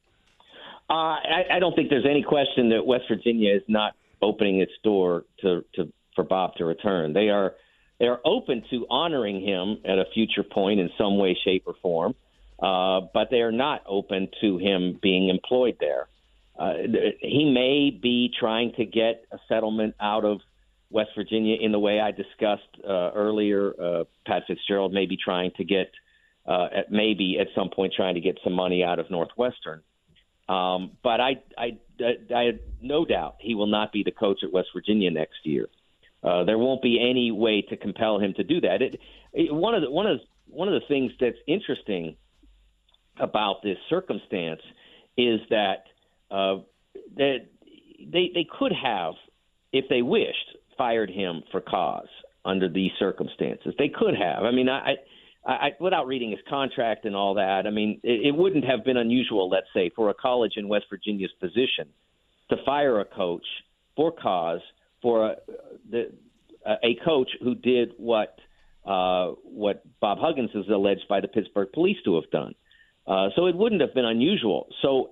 Uh, 0.90 0.94
I, 0.94 1.44
I 1.54 1.60
don't 1.60 1.74
think 1.74 1.90
there's 1.90 2.06
any 2.06 2.24
question 2.24 2.70
that 2.72 2.86
West 2.86 3.06
Virginia 3.08 3.56
is 3.56 3.64
not 3.70 3.94
opening 4.22 4.60
its 4.60 4.74
door 4.84 5.24
to, 5.42 5.64
to 5.76 5.94
for 6.14 6.26
Bob 6.26 6.56
to 6.56 6.66
return. 6.66 7.14
They 7.14 7.30
are 7.30 7.54
they 8.00 8.08
are 8.08 8.20
open 8.26 8.64
to 8.70 8.86
honoring 8.90 9.42
him 9.42 9.78
at 9.90 9.98
a 9.98 10.06
future 10.14 10.44
point 10.44 10.82
in 10.82 10.90
some 10.98 11.18
way, 11.18 11.38
shape, 11.46 11.64
or 11.68 11.76
form 11.82 12.16
uh, 12.60 13.02
but 13.14 13.30
they 13.30 13.42
are 13.42 13.52
not 13.52 13.82
open 13.86 14.30
to 14.42 14.58
him 14.58 15.00
being 15.02 15.30
employed 15.30 15.78
there. 15.80 16.08
Uh, 16.58 16.74
he 17.22 17.52
may 17.54 17.92
be 17.92 18.32
trying 18.40 18.74
to 18.74 18.86
get 18.86 19.26
a 19.32 19.38
settlement 19.48 19.96
out 20.00 20.26
of 20.26 20.40
West 20.90 21.12
Virginia 21.16 21.58
in 21.60 21.72
the 21.72 21.80
way 21.80 22.00
I 22.00 22.12
discussed 22.12 22.64
uh, 22.84 23.12
earlier. 23.14 23.74
Uh, 23.80 24.04
Pat 24.26 24.44
Fitzgerald 24.48 24.94
may 24.94 25.06
be 25.06 25.18
trying 25.18 25.52
to 25.58 25.64
get, 25.64 25.92
uh, 26.48 26.68
at, 26.76 26.92
maybe 26.92 27.38
at 27.40 27.48
some 27.54 27.70
point, 27.70 27.94
trying 27.96 28.16
to 28.16 28.22
get 28.22 28.40
some 28.44 28.54
money 28.54 28.84
out 28.84 28.98
of 28.98 29.12
Northwestern. 29.12 29.82
Um, 30.50 30.92
but 31.04 31.20
I, 31.20 31.42
I, 31.58 31.78
I, 32.00 32.34
I 32.34 32.52
no 32.82 33.06
doubt 33.06 33.36
he 33.40 33.54
will 33.54 33.68
not 33.68 33.92
be 33.92 34.04
the 34.04 34.12
coach 34.12 34.40
at 34.44 34.52
West 34.52 34.70
Virginia 34.74 35.12
next 35.12 35.40
year. 35.44 35.68
Uh, 36.24 36.44
there 36.46 36.58
won't 36.58 36.82
be 36.82 37.00
any 37.00 37.32
way 37.32 37.62
to 37.70 37.78
compel 37.78 38.18
him 38.20 38.34
to 38.36 38.44
do 38.44 38.62
that. 38.62 38.82
It, 38.82 39.00
it, 39.34 39.54
one 39.54 39.76
of 39.76 39.82
the 39.82 39.92
one 39.92 40.08
of 40.08 40.20
the, 40.20 40.24
one 40.48 40.68
of 40.68 40.74
the 40.74 40.88
things 40.88 41.12
that's 41.20 41.38
interesting 41.48 42.16
about 43.20 43.62
this 43.64 43.78
circumstance 43.90 44.62
is 45.18 45.40
that 45.50 45.84
uh, 46.32 46.58
that 47.16 47.48
they 48.00 48.32
they 48.34 48.48
could 48.60 48.72
have, 48.72 49.14
if 49.72 49.86
they 49.90 50.02
wished, 50.02 50.58
fired 50.78 51.10
him 51.10 51.44
for 51.52 51.62
cause 51.62 52.08
under 52.46 52.70
these 52.70 52.92
circumstances. 53.00 53.74
They 53.78 53.90
could 53.90 54.16
have. 54.16 54.44
I 54.44 54.52
mean, 54.52 54.70
I. 54.70 54.96
I, 55.50 55.70
without 55.80 56.08
reading 56.08 56.32
his 56.32 56.42
contract 56.50 57.06
and 57.06 57.16
all 57.16 57.36
that, 57.36 57.64
I 57.66 57.70
mean, 57.70 58.02
it, 58.04 58.28
it 58.28 58.32
wouldn't 58.36 58.66
have 58.66 58.84
been 58.84 58.98
unusual, 58.98 59.48
let's 59.50 59.68
say, 59.74 59.90
for 59.96 60.10
a 60.10 60.14
college 60.14 60.54
in 60.58 60.68
West 60.68 60.88
Virginia's 60.90 61.32
position 61.40 61.88
to 62.50 62.58
fire 62.66 63.00
a 63.00 63.06
coach 63.06 63.46
for 63.96 64.12
cause 64.12 64.60
for 65.02 65.28
a, 65.28 65.36
the, 65.90 66.12
a 66.84 66.98
coach 67.06 67.30
who 67.42 67.56
did 67.56 67.94
what 67.98 68.38
uh, 68.86 69.34
what 69.44 69.84
Bob 70.00 70.18
Huggins 70.20 70.52
is 70.54 70.66
alleged 70.70 71.08
by 71.10 71.20
the 71.20 71.28
Pittsburgh 71.28 71.70
police 71.74 71.98
to 72.06 72.16
have 72.16 72.30
done. 72.32 72.54
Uh, 73.08 73.30
so 73.36 73.46
it 73.48 73.56
wouldn't 73.56 73.82
have 73.82 73.94
been 73.94 74.06
unusual. 74.06 74.68
So 74.82 75.12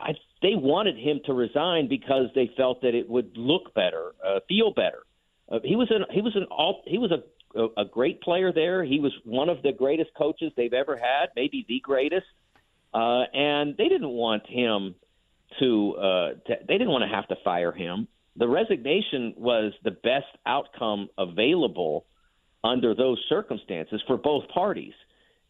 I, 0.00 0.12
they 0.42 0.54
wanted 0.54 0.96
him 0.96 1.20
to 1.26 1.32
resign 1.32 1.88
because 1.88 2.26
they 2.34 2.50
felt 2.56 2.82
that 2.82 2.94
it 2.94 3.08
would 3.08 3.36
look 3.36 3.74
better, 3.74 4.12
uh, 4.24 4.40
feel 4.48 4.72
better. 4.72 5.02
Uh, 5.50 5.58
he 5.64 5.76
was 5.76 5.90
an 5.90 6.04
he 6.10 6.22
was 6.22 6.36
an 6.36 6.44
all 6.44 6.82
he 6.86 6.98
was 6.98 7.10
a, 7.10 7.60
a 7.60 7.82
a 7.82 7.84
great 7.84 8.22
player 8.22 8.52
there. 8.52 8.84
He 8.84 9.00
was 9.00 9.12
one 9.24 9.48
of 9.48 9.62
the 9.62 9.72
greatest 9.72 10.10
coaches 10.16 10.52
they've 10.56 10.72
ever 10.72 10.96
had, 10.96 11.30
maybe 11.34 11.66
the 11.68 11.80
greatest. 11.80 12.26
Uh, 12.94 13.24
and 13.32 13.74
they 13.76 13.88
didn't 13.88 14.10
want 14.10 14.46
him 14.46 14.94
to, 15.58 15.94
uh, 15.96 16.28
to 16.46 16.54
they 16.68 16.78
didn't 16.78 16.90
want 16.90 17.02
to 17.02 17.14
have 17.14 17.26
to 17.28 17.36
fire 17.42 17.72
him. 17.72 18.06
The 18.36 18.48
resignation 18.48 19.34
was 19.36 19.72
the 19.82 19.90
best 19.90 20.26
outcome 20.46 21.08
available 21.18 22.06
under 22.64 22.94
those 22.94 23.18
circumstances 23.28 24.00
for 24.06 24.16
both 24.16 24.48
parties. 24.48 24.94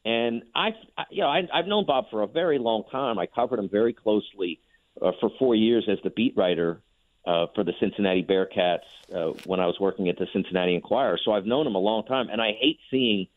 And 0.05 0.43
I, 0.55 0.71
you 1.11 1.23
know, 1.23 1.29
I, 1.29 1.49
I've 1.53 1.67
known 1.67 1.87
Bob 1.87 2.07
for 2.11 2.23
a 2.23 2.27
very 2.27 2.59
long 2.59 2.85
time. 2.91 3.19
I 3.19 3.27
covered 3.27 3.59
him 3.59 3.69
very 3.69 3.93
closely 3.93 4.61
uh, 5.01 5.13
for 5.21 5.31
four 5.39 5.55
years 5.55 5.89
as 5.89 5.99
the 6.03 6.11
beat 6.11 6.37
writer 6.37 6.81
uh, 7.27 7.47
for 7.55 7.63
the 7.63 7.73
Cincinnati 7.79 8.23
Bearcats 8.23 8.81
uh, 9.15 9.33
when 9.45 9.61
I 9.61 9.67
was 9.67 9.79
working 9.79 10.09
at 10.09 10.19
the 10.19 10.27
Cincinnati 10.33 10.75
Enquirer. 10.75 11.19
So 11.25 11.33
I've 11.33 11.47
known 11.47 11.67
him 11.67 11.77
a 11.77 11.81
long 11.81 12.05
time, 12.05 12.29
and 12.31 12.41
I 12.41 12.53
hate 12.61 12.81
seeing 12.91 13.29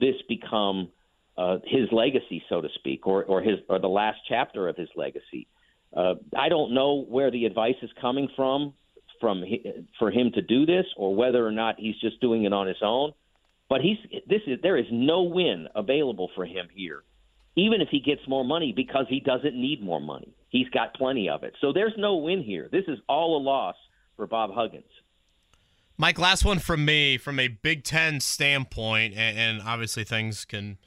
this 0.00 0.16
become 0.28 0.88
uh, 1.36 1.58
his 1.64 1.90
legacy, 1.92 2.42
so 2.48 2.60
to 2.60 2.68
speak, 2.74 3.06
or 3.06 3.24
or 3.24 3.42
his 3.42 3.58
or 3.68 3.78
the 3.78 3.88
last 3.88 4.20
chapter 4.28 4.68
of 4.68 4.76
his 4.76 4.88
legacy. 4.96 5.46
Uh, 5.94 6.14
I 6.36 6.48
don't 6.48 6.72
know 6.72 7.04
where 7.06 7.30
the 7.30 7.44
advice 7.44 7.76
is 7.82 7.90
coming 8.00 8.28
from 8.34 8.72
from 9.20 9.44
for 9.98 10.10
him 10.10 10.32
to 10.32 10.42
do 10.42 10.64
this, 10.64 10.86
or 10.96 11.14
whether 11.14 11.46
or 11.46 11.52
not 11.52 11.76
he's 11.78 11.98
just 12.00 12.20
doing 12.20 12.44
it 12.44 12.52
on 12.52 12.66
his 12.66 12.82
own. 12.82 13.12
But 13.74 13.80
he's 13.80 13.96
this 14.28 14.42
is 14.46 14.60
there 14.62 14.76
is 14.76 14.86
no 14.92 15.24
win 15.24 15.66
available 15.74 16.30
for 16.36 16.46
him 16.46 16.68
here, 16.72 17.02
even 17.56 17.80
if 17.80 17.88
he 17.90 17.98
gets 17.98 18.20
more 18.28 18.44
money 18.44 18.72
because 18.72 19.06
he 19.08 19.18
doesn't 19.18 19.56
need 19.56 19.82
more 19.82 20.00
money. 20.00 20.32
He's 20.48 20.68
got 20.68 20.94
plenty 20.94 21.28
of 21.28 21.42
it. 21.42 21.54
So 21.60 21.72
there's 21.72 21.94
no 21.98 22.14
win 22.18 22.44
here. 22.44 22.68
This 22.70 22.84
is 22.86 23.00
all 23.08 23.36
a 23.36 23.42
loss 23.42 23.74
for 24.14 24.28
Bob 24.28 24.54
Huggins. 24.54 24.84
Mike, 25.98 26.20
last 26.20 26.44
one 26.44 26.60
from 26.60 26.84
me 26.84 27.18
from 27.18 27.40
a 27.40 27.48
Big 27.48 27.82
Ten 27.82 28.20
standpoint, 28.20 29.14
and, 29.16 29.36
and 29.36 29.62
obviously 29.62 30.04
things 30.04 30.44
can 30.44 30.78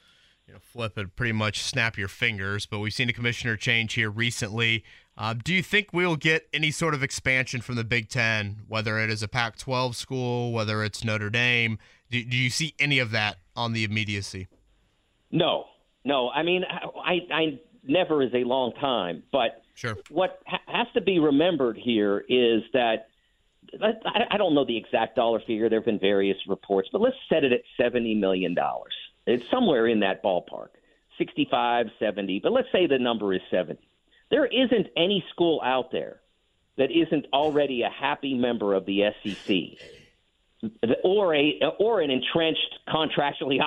you 0.47 0.53
know, 0.53 0.59
flip 0.61 0.97
and 0.97 1.13
pretty 1.13 1.33
much 1.33 1.63
snap 1.63 1.97
your 1.97 2.07
fingers. 2.07 2.65
But 2.65 2.79
we've 2.79 2.93
seen 2.93 3.09
a 3.09 3.13
commissioner 3.13 3.57
change 3.57 3.95
here 3.95 4.09
recently. 4.09 4.85
Uh, 5.17 5.33
do 5.33 5.53
you 5.53 5.61
think 5.61 5.89
we'll 5.91 6.15
get 6.15 6.47
any 6.53 6.71
sort 6.71 6.93
of 6.93 7.03
expansion 7.03 7.59
from 7.59 7.75
the 7.75 7.83
Big 7.83 8.07
Ten, 8.07 8.61
whether 8.69 8.97
it 8.97 9.09
is 9.09 9.21
a 9.21 9.27
Pac 9.27 9.57
12 9.57 9.93
school, 9.97 10.53
whether 10.53 10.85
it's 10.85 11.03
Notre 11.03 11.29
Dame? 11.29 11.79
Do, 12.09 12.23
do 12.23 12.37
you 12.37 12.49
see 12.49 12.73
any 12.79 12.99
of 12.99 13.11
that 13.11 13.37
on 13.55 13.73
the 13.73 13.83
immediacy? 13.83 14.47
No, 15.31 15.65
no. 16.05 16.29
I 16.29 16.43
mean, 16.43 16.63
I, 16.63 17.19
I 17.33 17.59
never 17.83 18.21
is 18.23 18.33
a 18.33 18.43
long 18.43 18.73
time, 18.73 19.23
but 19.31 19.61
sure. 19.75 19.97
what 20.09 20.39
ha- 20.45 20.61
has 20.67 20.87
to 20.93 21.01
be 21.01 21.19
remembered 21.19 21.77
here 21.77 22.23
is 22.27 22.63
that 22.73 23.07
I, 23.81 24.25
I 24.31 24.37
don't 24.37 24.55
know 24.55 24.65
the 24.65 24.77
exact 24.77 25.15
dollar 25.15 25.39
figure. 25.45 25.69
There 25.69 25.79
have 25.79 25.85
been 25.85 25.99
various 25.99 26.37
reports, 26.47 26.89
but 26.91 27.01
let's 27.01 27.17
set 27.29 27.43
it 27.43 27.51
at 27.51 27.61
$70 27.79 28.17
million. 28.19 28.55
It's 29.25 29.49
somewhere 29.51 29.87
in 29.87 29.99
that 30.01 30.23
ballpark 30.23 30.69
65, 31.17 31.87
70, 31.99 32.39
but 32.41 32.51
let's 32.51 32.71
say 32.71 32.87
the 32.87 32.99
number 32.99 33.33
is 33.33 33.41
70. 33.51 33.81
There 34.29 34.45
isn't 34.45 34.87
any 34.95 35.23
school 35.31 35.61
out 35.63 35.91
there 35.91 36.21
that 36.77 36.91
isn't 36.91 37.25
already 37.33 37.81
a 37.81 37.89
happy 37.89 38.35
member 38.35 38.73
of 38.73 38.85
the 38.85 39.09
SEC 39.23 39.55
or 41.03 41.35
a 41.35 41.59
or 41.79 42.01
an 42.01 42.09
entrenched 42.09 42.79
contractually 42.89 43.59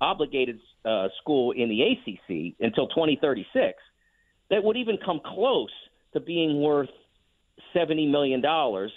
obligated 0.00 0.58
uh, 0.84 1.08
school 1.20 1.52
in 1.52 1.68
the 1.68 1.82
ACC 1.82 2.54
until 2.60 2.88
2036 2.88 3.78
that 4.48 4.64
would 4.64 4.76
even 4.76 4.98
come 5.04 5.20
close 5.24 5.70
to 6.12 6.20
being 6.20 6.60
worth 6.60 6.88
70 7.74 8.06
million 8.06 8.40
dollars 8.40 8.92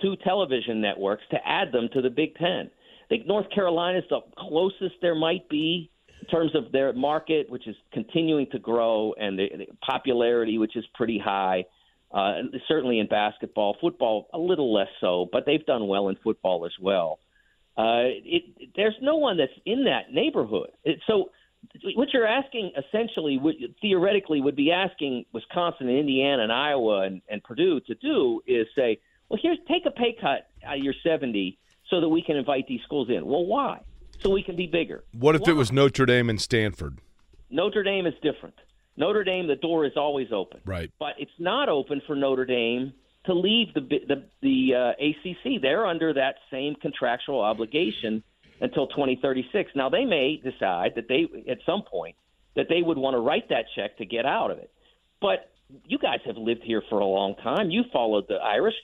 to 0.00 0.16
television 0.16 0.80
networks 0.80 1.22
to 1.30 1.38
add 1.44 1.72
them 1.72 1.88
to 1.92 2.02
the 2.02 2.10
Big 2.10 2.34
Ten. 2.36 2.70
I 2.70 3.08
think 3.08 3.26
North 3.26 3.50
Carolina 3.54 3.98
is 3.98 4.04
the 4.08 4.20
closest 4.38 4.94
there 5.00 5.14
might 5.14 5.48
be 5.48 5.90
in 6.20 6.26
terms 6.28 6.54
of 6.54 6.72
their 6.72 6.92
market, 6.92 7.50
which 7.50 7.66
is 7.66 7.76
continuing 7.92 8.46
to 8.52 8.58
grow, 8.58 9.14
and 9.18 9.38
the, 9.38 9.48
the 9.58 9.66
popularity, 9.84 10.58
which 10.58 10.76
is 10.76 10.84
pretty 10.94 11.18
high. 11.18 11.64
Uh, 12.12 12.42
certainly 12.68 12.98
in 12.98 13.06
basketball, 13.06 13.76
football 13.80 14.28
a 14.34 14.38
little 14.38 14.72
less 14.72 14.88
so, 15.00 15.26
but 15.32 15.46
they've 15.46 15.64
done 15.64 15.88
well 15.88 16.08
in 16.08 16.16
football 16.16 16.66
as 16.66 16.72
well. 16.78 17.18
Uh, 17.76 18.04
it, 18.04 18.42
there's 18.76 18.96
no 19.00 19.16
one 19.16 19.38
that's 19.38 19.52
in 19.64 19.84
that 19.84 20.12
neighborhood. 20.12 20.70
It, 20.84 21.00
so 21.06 21.30
what 21.94 22.08
you're 22.12 22.26
asking 22.26 22.72
essentially, 22.76 23.38
would, 23.38 23.56
theoretically, 23.80 24.42
would 24.42 24.56
be 24.56 24.72
asking 24.72 25.24
Wisconsin 25.32 25.88
and 25.88 25.98
Indiana 25.98 26.42
and 26.42 26.52
Iowa 26.52 27.02
and, 27.02 27.22
and 27.30 27.42
Purdue 27.42 27.80
to 27.80 27.94
do 27.94 28.42
is 28.46 28.66
say, 28.76 29.00
well, 29.30 29.40
here's 29.42 29.58
take 29.66 29.86
a 29.86 29.90
pay 29.90 30.14
cut 30.20 30.48
out 30.66 30.76
of 30.76 30.84
your 30.84 30.94
70 31.02 31.58
so 31.88 32.02
that 32.02 32.08
we 32.10 32.22
can 32.22 32.36
invite 32.36 32.66
these 32.68 32.82
schools 32.82 33.08
in. 33.08 33.24
Well, 33.24 33.46
why? 33.46 33.80
so 34.22 34.30
we 34.30 34.42
can 34.42 34.56
be 34.56 34.66
bigger. 34.66 35.04
What 35.12 35.34
if 35.34 35.46
it 35.48 35.54
was 35.54 35.72
Notre 35.72 36.06
Dame 36.06 36.30
and 36.30 36.40
Stanford? 36.40 36.98
Notre 37.50 37.82
Dame 37.82 38.06
is 38.06 38.14
different. 38.22 38.54
Notre 38.96 39.24
Dame, 39.24 39.46
the 39.46 39.56
door 39.56 39.84
is 39.84 39.92
always 39.96 40.28
open. 40.32 40.60
Right. 40.64 40.90
But 40.98 41.14
it's 41.18 41.30
not 41.38 41.68
open 41.68 42.02
for 42.06 42.14
Notre 42.14 42.44
Dame 42.44 42.92
to 43.26 43.34
leave 43.34 43.72
the 43.74 43.80
the, 43.80 44.24
the 44.42 44.74
uh, 44.74 44.92
ACC. 45.00 45.62
They're 45.62 45.86
under 45.86 46.12
that 46.14 46.36
same 46.50 46.74
contractual 46.74 47.40
obligation 47.40 48.22
until 48.60 48.86
2036. 48.88 49.70
Now 49.74 49.88
they 49.88 50.04
may 50.04 50.36
decide 50.36 50.92
that 50.96 51.08
they 51.08 51.26
at 51.50 51.58
some 51.64 51.82
point 51.82 52.16
that 52.54 52.66
they 52.68 52.82
would 52.82 52.98
want 52.98 53.14
to 53.14 53.20
write 53.20 53.48
that 53.48 53.64
check 53.74 53.96
to 53.98 54.04
get 54.04 54.26
out 54.26 54.50
of 54.50 54.58
it. 54.58 54.70
But 55.20 55.50
you 55.86 55.98
guys 55.98 56.18
have 56.26 56.36
lived 56.36 56.62
here 56.64 56.82
for 56.90 56.98
a 56.98 57.06
long 57.06 57.34
time. 57.36 57.70
You 57.70 57.84
followed 57.92 58.26
the 58.28 58.34
Irish. 58.34 58.74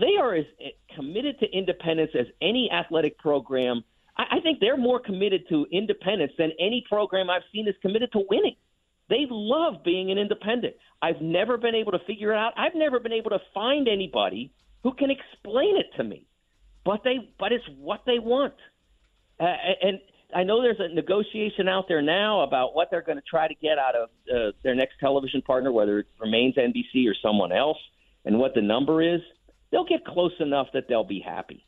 They 0.00 0.16
are 0.18 0.34
as 0.34 0.46
committed 0.94 1.40
to 1.40 1.46
independence 1.46 2.12
as 2.18 2.26
any 2.40 2.70
athletic 2.72 3.18
program 3.18 3.84
I, 4.18 4.38
I 4.38 4.40
think 4.40 4.60
they're 4.60 4.76
more 4.76 5.00
committed 5.00 5.48
to 5.48 5.66
independence 5.72 6.32
than 6.36 6.50
any 6.58 6.84
program 6.88 7.30
I've 7.30 7.42
seen 7.52 7.68
is 7.68 7.74
committed 7.80 8.12
to 8.12 8.24
winning. 8.28 8.56
They 9.08 9.26
love 9.30 9.84
being 9.84 10.10
an 10.10 10.18
independent. 10.18 10.74
I've 11.00 11.20
never 11.20 11.56
been 11.56 11.74
able 11.74 11.92
to 11.92 11.98
figure 12.00 12.32
it 12.32 12.36
out. 12.36 12.52
I've 12.56 12.74
never 12.74 13.00
been 13.00 13.12
able 13.12 13.30
to 13.30 13.40
find 13.54 13.88
anybody 13.88 14.52
who 14.82 14.92
can 14.92 15.10
explain 15.10 15.76
it 15.76 15.86
to 15.96 16.04
me. 16.04 16.26
But 16.84 17.04
they, 17.04 17.32
but 17.38 17.52
it's 17.52 17.64
what 17.78 18.02
they 18.06 18.18
want. 18.18 18.54
Uh, 19.40 19.44
and 19.82 20.00
I 20.34 20.42
know 20.42 20.60
there's 20.60 20.80
a 20.80 20.94
negotiation 20.94 21.68
out 21.68 21.86
there 21.88 22.02
now 22.02 22.42
about 22.42 22.74
what 22.74 22.88
they're 22.90 23.02
going 23.02 23.18
to 23.18 23.24
try 23.28 23.48
to 23.48 23.54
get 23.54 23.78
out 23.78 23.94
of 23.94 24.08
uh, 24.32 24.52
their 24.62 24.74
next 24.74 24.94
television 25.00 25.42
partner, 25.42 25.72
whether 25.72 26.00
it 26.00 26.06
remains 26.20 26.56
NBC 26.56 27.08
or 27.08 27.14
someone 27.22 27.52
else, 27.52 27.78
and 28.24 28.38
what 28.38 28.54
the 28.54 28.62
number 28.62 29.02
is. 29.02 29.20
They'll 29.70 29.86
get 29.86 30.04
close 30.04 30.32
enough 30.40 30.68
that 30.74 30.84
they'll 30.88 31.04
be 31.04 31.20
happy. 31.20 31.64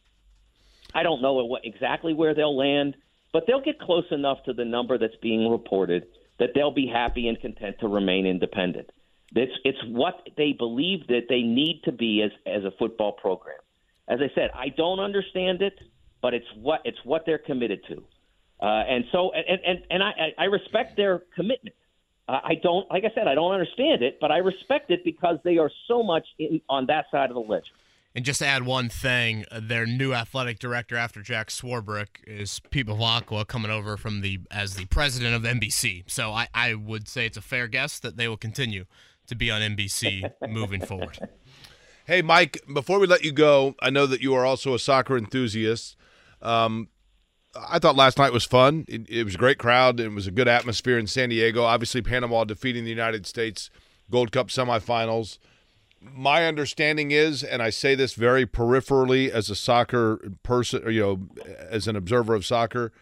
I 0.94 1.03
don't 1.03 1.22
know 1.22 1.35
what, 1.44 1.64
exactly 1.64 2.12
where 2.12 2.35
they'll 2.35 2.57
land, 2.57 2.96
but 3.33 3.44
they'll 3.46 3.62
get 3.62 3.79
close 3.79 4.07
enough 4.11 4.38
to 4.44 4.53
the 4.53 4.64
number 4.64 4.98
that's 4.98 5.16
being 5.22 5.50
reported 5.50 6.07
that 6.40 6.50
they'll 6.55 6.74
be 6.74 6.88
happy 6.88 7.29
and 7.29 7.40
content 7.40 7.76
to 7.79 7.87
remain 7.87 8.26
independent. 8.26 8.90
It's, 9.37 9.53
it's 9.62 9.79
what 9.87 10.29
they 10.37 10.53
believe 10.53 11.07
that 11.07 11.26
they 11.29 11.42
need 11.42 11.83
to 11.85 11.92
be 11.92 12.22
as, 12.22 12.33
as 12.44 12.64
a 12.64 12.72
football 12.76 13.12
program. 13.12 13.59
As 14.09 14.18
I 14.20 14.35
said, 14.35 14.50
I 14.53 14.70
don't 14.70 14.98
understand 14.98 15.62
it, 15.62 15.79
but 16.20 16.35
it's 16.35 16.46
what 16.57 16.81
it's 16.85 16.98
what 17.05 17.22
they're 17.26 17.38
committed 17.38 17.81
to, 17.88 18.03
uh, 18.61 18.66
and 18.66 19.05
so 19.12 19.31
and 19.33 19.61
and, 19.64 19.79
and 19.88 20.03
I, 20.03 20.12
I 20.37 20.44
respect 20.46 20.96
their 20.96 21.22
commitment. 21.37 21.76
Uh, 22.29 22.40
I 22.44 22.55
don't, 22.61 22.90
like 22.90 23.05
I 23.05 23.14
said, 23.14 23.29
I 23.29 23.35
don't 23.35 23.53
understand 23.53 24.03
it, 24.03 24.18
but 24.20 24.33
I 24.33 24.38
respect 24.38 24.90
it 24.90 25.05
because 25.05 25.38
they 25.44 25.59
are 25.59 25.70
so 25.87 26.03
much 26.03 26.26
in, 26.38 26.61
on 26.68 26.87
that 26.87 27.07
side 27.12 27.31
of 27.31 27.35
the 27.35 27.40
ledger. 27.40 27.64
And 28.14 28.25
just 28.25 28.40
to 28.40 28.46
add 28.46 28.64
one 28.64 28.88
thing, 28.88 29.44
uh, 29.53 29.61
their 29.62 29.87
new 29.87 30.12
athletic 30.12 30.59
director 30.59 30.96
after 30.96 31.23
Jack 31.23 31.49
Swarbrick 31.49 32.09
is 32.27 32.61
Pete 32.70 32.88
Bevacqua 32.88 33.46
coming 33.46 33.70
over 33.70 33.96
from 33.96 34.20
the 34.20 34.40
as 34.51 34.75
the 34.75 34.87
president 34.87 35.35
of 35.35 35.42
NBC. 35.42 36.11
So 36.11 36.33
I, 36.33 36.49
I 36.53 36.75
would 36.75 37.07
say 37.07 37.27
it's 37.27 37.37
a 37.37 37.42
fair 37.42 37.68
guess 37.68 38.01
that 38.01 38.16
they 38.16 38.27
will 38.27 38.37
continue 38.37 38.87
to 39.29 39.37
be 39.37 39.51
on 39.51 39.61
NBC 39.61 40.29
moving 40.49 40.85
forward. 40.85 41.20
Hey, 42.05 42.20
Mike, 42.20 42.61
before 42.73 42.99
we 42.99 43.07
let 43.07 43.25
you 43.25 43.31
go, 43.31 43.77
I 43.81 43.90
know 43.90 44.07
that 44.07 44.20
you 44.20 44.35
are 44.35 44.44
also 44.44 44.75
a 44.75 44.79
soccer 44.81 45.16
enthusiast. 45.16 45.96
Um, 46.42 46.88
I 47.55 47.79
thought 47.79 47.94
last 47.94 48.18
night 48.18 48.33
was 48.33 48.44
fun. 48.44 48.85
It, 48.88 49.09
it, 49.09 49.25
was 49.25 49.37
a 49.37 49.38
great 49.38 49.59
crowd. 49.59 50.01
It 50.01 50.09
was 50.09 50.27
a 50.27 50.33
good 50.33 50.49
atmosphere 50.49 50.99
in 50.99 51.07
San 51.07 51.29
Diego. 51.29 51.62
Obviously, 51.62 52.03
Panama 52.03 52.42
defeating 52.42 52.83
the 52.83 52.90
United 52.90 53.27
States 53.27 53.70
Gold 54.11 54.33
Cup 54.33 54.49
semifinals 54.49 55.38
my 56.01 56.47
understanding 56.47 57.11
is, 57.11 57.43
and 57.43 57.63
I 57.63 57.71
say 57.71 57.95
this 57.95 58.15
very 58.15 58.47
peripherally 58.47 59.29
as 59.29 59.51
a 59.51 59.55
soccer 59.55 60.33
person, 60.43 60.83
you 60.91 61.01
know, 61.01 61.45
as 61.59 61.87
an 61.87 61.97
observer 61.97 62.35
of 62.35 62.47
soccer, 62.47 62.93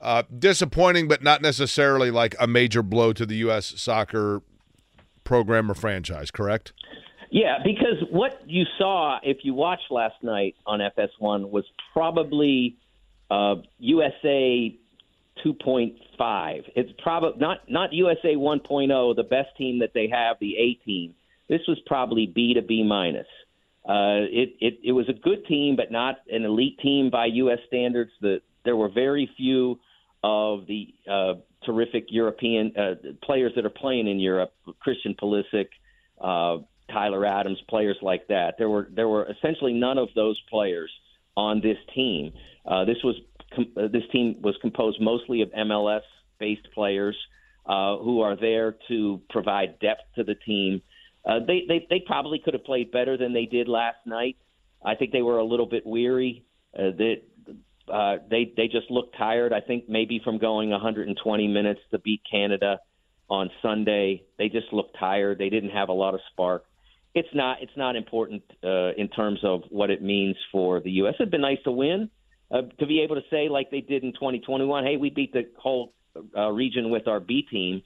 uh, 0.00 0.24
disappointing, 0.36 1.08
but 1.08 1.22
not 1.22 1.40
necessarily 1.40 2.10
like 2.10 2.34
a 2.38 2.46
major 2.46 2.82
blow 2.82 3.12
to 3.12 3.24
the 3.24 3.36
U.S. 3.36 3.72
soccer 3.80 4.42
program 5.24 5.70
or 5.70 5.74
franchise. 5.74 6.30
Correct? 6.30 6.72
Yeah, 7.30 7.58
because 7.64 8.02
what 8.10 8.42
you 8.46 8.64
saw 8.76 9.18
if 9.22 9.38
you 9.42 9.54
watched 9.54 9.90
last 9.90 10.22
night 10.22 10.54
on 10.66 10.80
FS1 10.80 11.48
was 11.50 11.64
probably 11.94 12.76
uh, 13.30 13.56
USA 13.78 14.76
2.5. 15.42 16.62
It's 16.76 16.92
probably 17.02 17.40
not 17.40 17.70
not 17.70 17.94
USA 17.94 18.34
1.0, 18.34 19.16
the 19.16 19.22
best 19.22 19.56
team 19.56 19.78
that 19.78 19.94
they 19.94 20.08
have, 20.08 20.36
the 20.40 20.56
A 20.58 20.74
team 20.84 21.14
this 21.52 21.60
was 21.68 21.78
probably 21.84 22.24
B 22.24 22.54
to 22.54 22.62
B 22.62 22.82
minus. 22.82 23.26
Uh, 23.86 24.24
it, 24.30 24.56
it 24.58 24.78
it 24.82 24.92
was 24.92 25.06
a 25.10 25.12
good 25.12 25.44
team, 25.46 25.76
but 25.76 25.92
not 25.92 26.16
an 26.30 26.44
elite 26.44 26.78
team 26.78 27.10
by 27.10 27.26
U.S. 27.26 27.58
standards. 27.66 28.10
The, 28.22 28.40
there 28.64 28.74
were 28.74 28.88
very 28.88 29.28
few 29.36 29.78
of 30.24 30.66
the 30.66 30.94
uh, 31.10 31.34
terrific 31.66 32.06
European 32.08 32.72
uh, 32.74 32.94
players 33.22 33.52
that 33.56 33.66
are 33.66 33.70
playing 33.70 34.08
in 34.08 34.18
Europe. 34.18 34.54
Christian 34.80 35.14
Pulisic, 35.20 35.68
uh, 36.22 36.62
Tyler 36.90 37.26
Adams, 37.26 37.58
players 37.68 37.98
like 38.00 38.28
that. 38.28 38.54
There 38.56 38.70
were 38.70 38.88
there 38.90 39.08
were 39.08 39.30
essentially 39.30 39.74
none 39.74 39.98
of 39.98 40.08
those 40.14 40.40
players 40.48 40.90
on 41.36 41.60
this 41.60 41.76
team. 41.94 42.32
Uh, 42.64 42.86
this 42.86 42.98
was 43.04 43.16
com- 43.54 43.72
uh, 43.76 43.88
this 43.88 44.04
team 44.10 44.36
was 44.40 44.56
composed 44.62 45.02
mostly 45.02 45.42
of 45.42 45.50
MLS 45.50 46.06
based 46.38 46.68
players 46.72 47.16
uh, 47.66 47.98
who 47.98 48.22
are 48.22 48.36
there 48.36 48.76
to 48.88 49.20
provide 49.28 49.78
depth 49.80 50.02
to 50.14 50.24
the 50.24 50.34
team 50.34 50.80
uh, 51.24 51.38
they, 51.46 51.62
they 51.68 51.86
they 51.88 52.02
probably 52.04 52.40
could 52.44 52.54
have 52.54 52.64
played 52.64 52.90
better 52.90 53.16
than 53.16 53.32
they 53.32 53.46
did 53.46 53.68
last 53.68 53.98
night. 54.06 54.36
I 54.84 54.96
think 54.96 55.12
they 55.12 55.22
were 55.22 55.38
a 55.38 55.44
little 55.44 55.66
bit 55.66 55.86
weary. 55.86 56.44
Uh, 56.76 56.90
they, 56.96 57.22
uh, 57.92 58.16
they 58.28 58.52
they 58.56 58.66
just 58.66 58.90
looked 58.90 59.16
tired. 59.16 59.52
I 59.52 59.60
think 59.60 59.88
maybe 59.88 60.20
from 60.24 60.38
going 60.38 60.70
120 60.70 61.48
minutes 61.48 61.80
to 61.92 61.98
beat 61.98 62.22
Canada 62.28 62.80
on 63.28 63.50
Sunday, 63.62 64.24
they 64.36 64.48
just 64.48 64.72
looked 64.72 64.96
tired. 64.98 65.38
They 65.38 65.48
didn't 65.48 65.70
have 65.70 65.88
a 65.88 65.92
lot 65.92 66.14
of 66.14 66.20
spark. 66.32 66.64
It's 67.14 67.28
not 67.34 67.58
it's 67.62 67.76
not 67.76 67.94
important 67.94 68.42
uh, 68.64 68.92
in 68.96 69.08
terms 69.08 69.40
of 69.44 69.62
what 69.68 69.90
it 69.90 70.02
means 70.02 70.36
for 70.50 70.80
the 70.80 70.90
U.S. 70.92 71.14
It'd 71.20 71.30
been 71.30 71.40
nice 71.40 71.62
to 71.64 71.70
win, 71.70 72.10
uh, 72.50 72.62
to 72.80 72.86
be 72.86 73.00
able 73.02 73.16
to 73.16 73.22
say 73.30 73.48
like 73.48 73.70
they 73.70 73.80
did 73.80 74.02
in 74.02 74.12
2021. 74.12 74.84
Hey, 74.84 74.96
we 74.96 75.10
beat 75.10 75.32
the 75.32 75.48
whole 75.56 75.94
uh, 76.36 76.50
region 76.50 76.90
with 76.90 77.06
our 77.06 77.20
B 77.20 77.46
team 77.48 77.82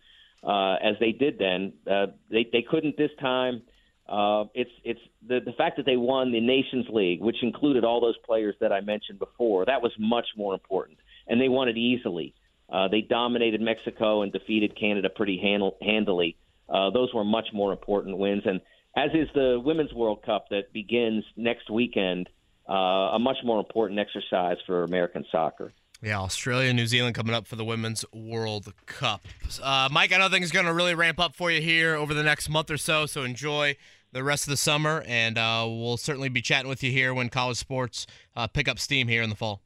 uh, 0.46 0.74
as 0.74 0.94
they 1.00 1.12
did 1.12 1.38
then. 1.38 1.72
Uh, 1.90 2.06
they 2.30 2.46
they 2.52 2.62
couldn't 2.62 2.96
this 2.96 3.10
time. 3.20 3.62
Uh, 4.08 4.44
it's 4.54 4.70
it's 4.84 5.00
the 5.26 5.40
the 5.44 5.52
fact 5.52 5.76
that 5.76 5.86
they 5.86 5.96
won 5.96 6.32
the 6.32 6.40
Nations 6.40 6.86
League, 6.88 7.20
which 7.20 7.42
included 7.42 7.84
all 7.84 8.00
those 8.00 8.16
players 8.24 8.54
that 8.60 8.72
I 8.72 8.80
mentioned 8.80 9.18
before. 9.18 9.64
That 9.66 9.82
was 9.82 9.92
much 9.98 10.26
more 10.36 10.54
important, 10.54 10.98
and 11.26 11.40
they 11.40 11.48
won 11.48 11.68
it 11.68 11.76
easily. 11.76 12.34
Uh, 12.68 12.88
they 12.88 13.00
dominated 13.00 13.60
Mexico 13.60 14.22
and 14.22 14.32
defeated 14.32 14.78
Canada 14.78 15.08
pretty 15.08 15.38
handle, 15.40 15.76
handily. 15.82 16.36
Uh, 16.68 16.90
those 16.90 17.12
were 17.14 17.24
much 17.24 17.48
more 17.52 17.72
important 17.72 18.18
wins, 18.18 18.42
and 18.44 18.60
as 18.96 19.10
is 19.14 19.28
the 19.34 19.60
Women's 19.62 19.92
World 19.92 20.22
Cup 20.24 20.46
that 20.50 20.72
begins 20.72 21.24
next 21.36 21.70
weekend, 21.70 22.28
uh, 22.68 22.72
a 23.14 23.18
much 23.18 23.36
more 23.44 23.58
important 23.58 24.00
exercise 24.00 24.56
for 24.66 24.84
American 24.84 25.24
soccer. 25.30 25.72
Yeah, 26.06 26.20
Australia, 26.20 26.72
New 26.72 26.86
Zealand 26.86 27.16
coming 27.16 27.34
up 27.34 27.48
for 27.48 27.56
the 27.56 27.64
Women's 27.64 28.04
World 28.12 28.72
Cup. 28.86 29.26
Uh, 29.60 29.88
Mike, 29.90 30.12
I 30.12 30.18
know 30.18 30.28
things 30.28 30.50
are 30.50 30.54
going 30.54 30.66
to 30.66 30.72
really 30.72 30.94
ramp 30.94 31.18
up 31.18 31.34
for 31.34 31.50
you 31.50 31.60
here 31.60 31.96
over 31.96 32.14
the 32.14 32.22
next 32.22 32.48
month 32.48 32.70
or 32.70 32.76
so, 32.76 33.06
so 33.06 33.24
enjoy 33.24 33.74
the 34.12 34.22
rest 34.22 34.44
of 34.44 34.50
the 34.50 34.56
summer, 34.56 35.02
and 35.08 35.36
uh, 35.36 35.64
we'll 35.66 35.96
certainly 35.96 36.28
be 36.28 36.40
chatting 36.40 36.68
with 36.68 36.84
you 36.84 36.92
here 36.92 37.12
when 37.12 37.28
college 37.28 37.56
sports 37.56 38.06
uh, 38.36 38.46
pick 38.46 38.68
up 38.68 38.78
steam 38.78 39.08
here 39.08 39.20
in 39.20 39.30
the 39.30 39.34
fall. 39.34 39.62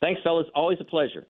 Thanks, 0.00 0.20
fellas. 0.24 0.48
Always 0.56 0.78
a 0.80 0.84
pleasure. 0.84 1.28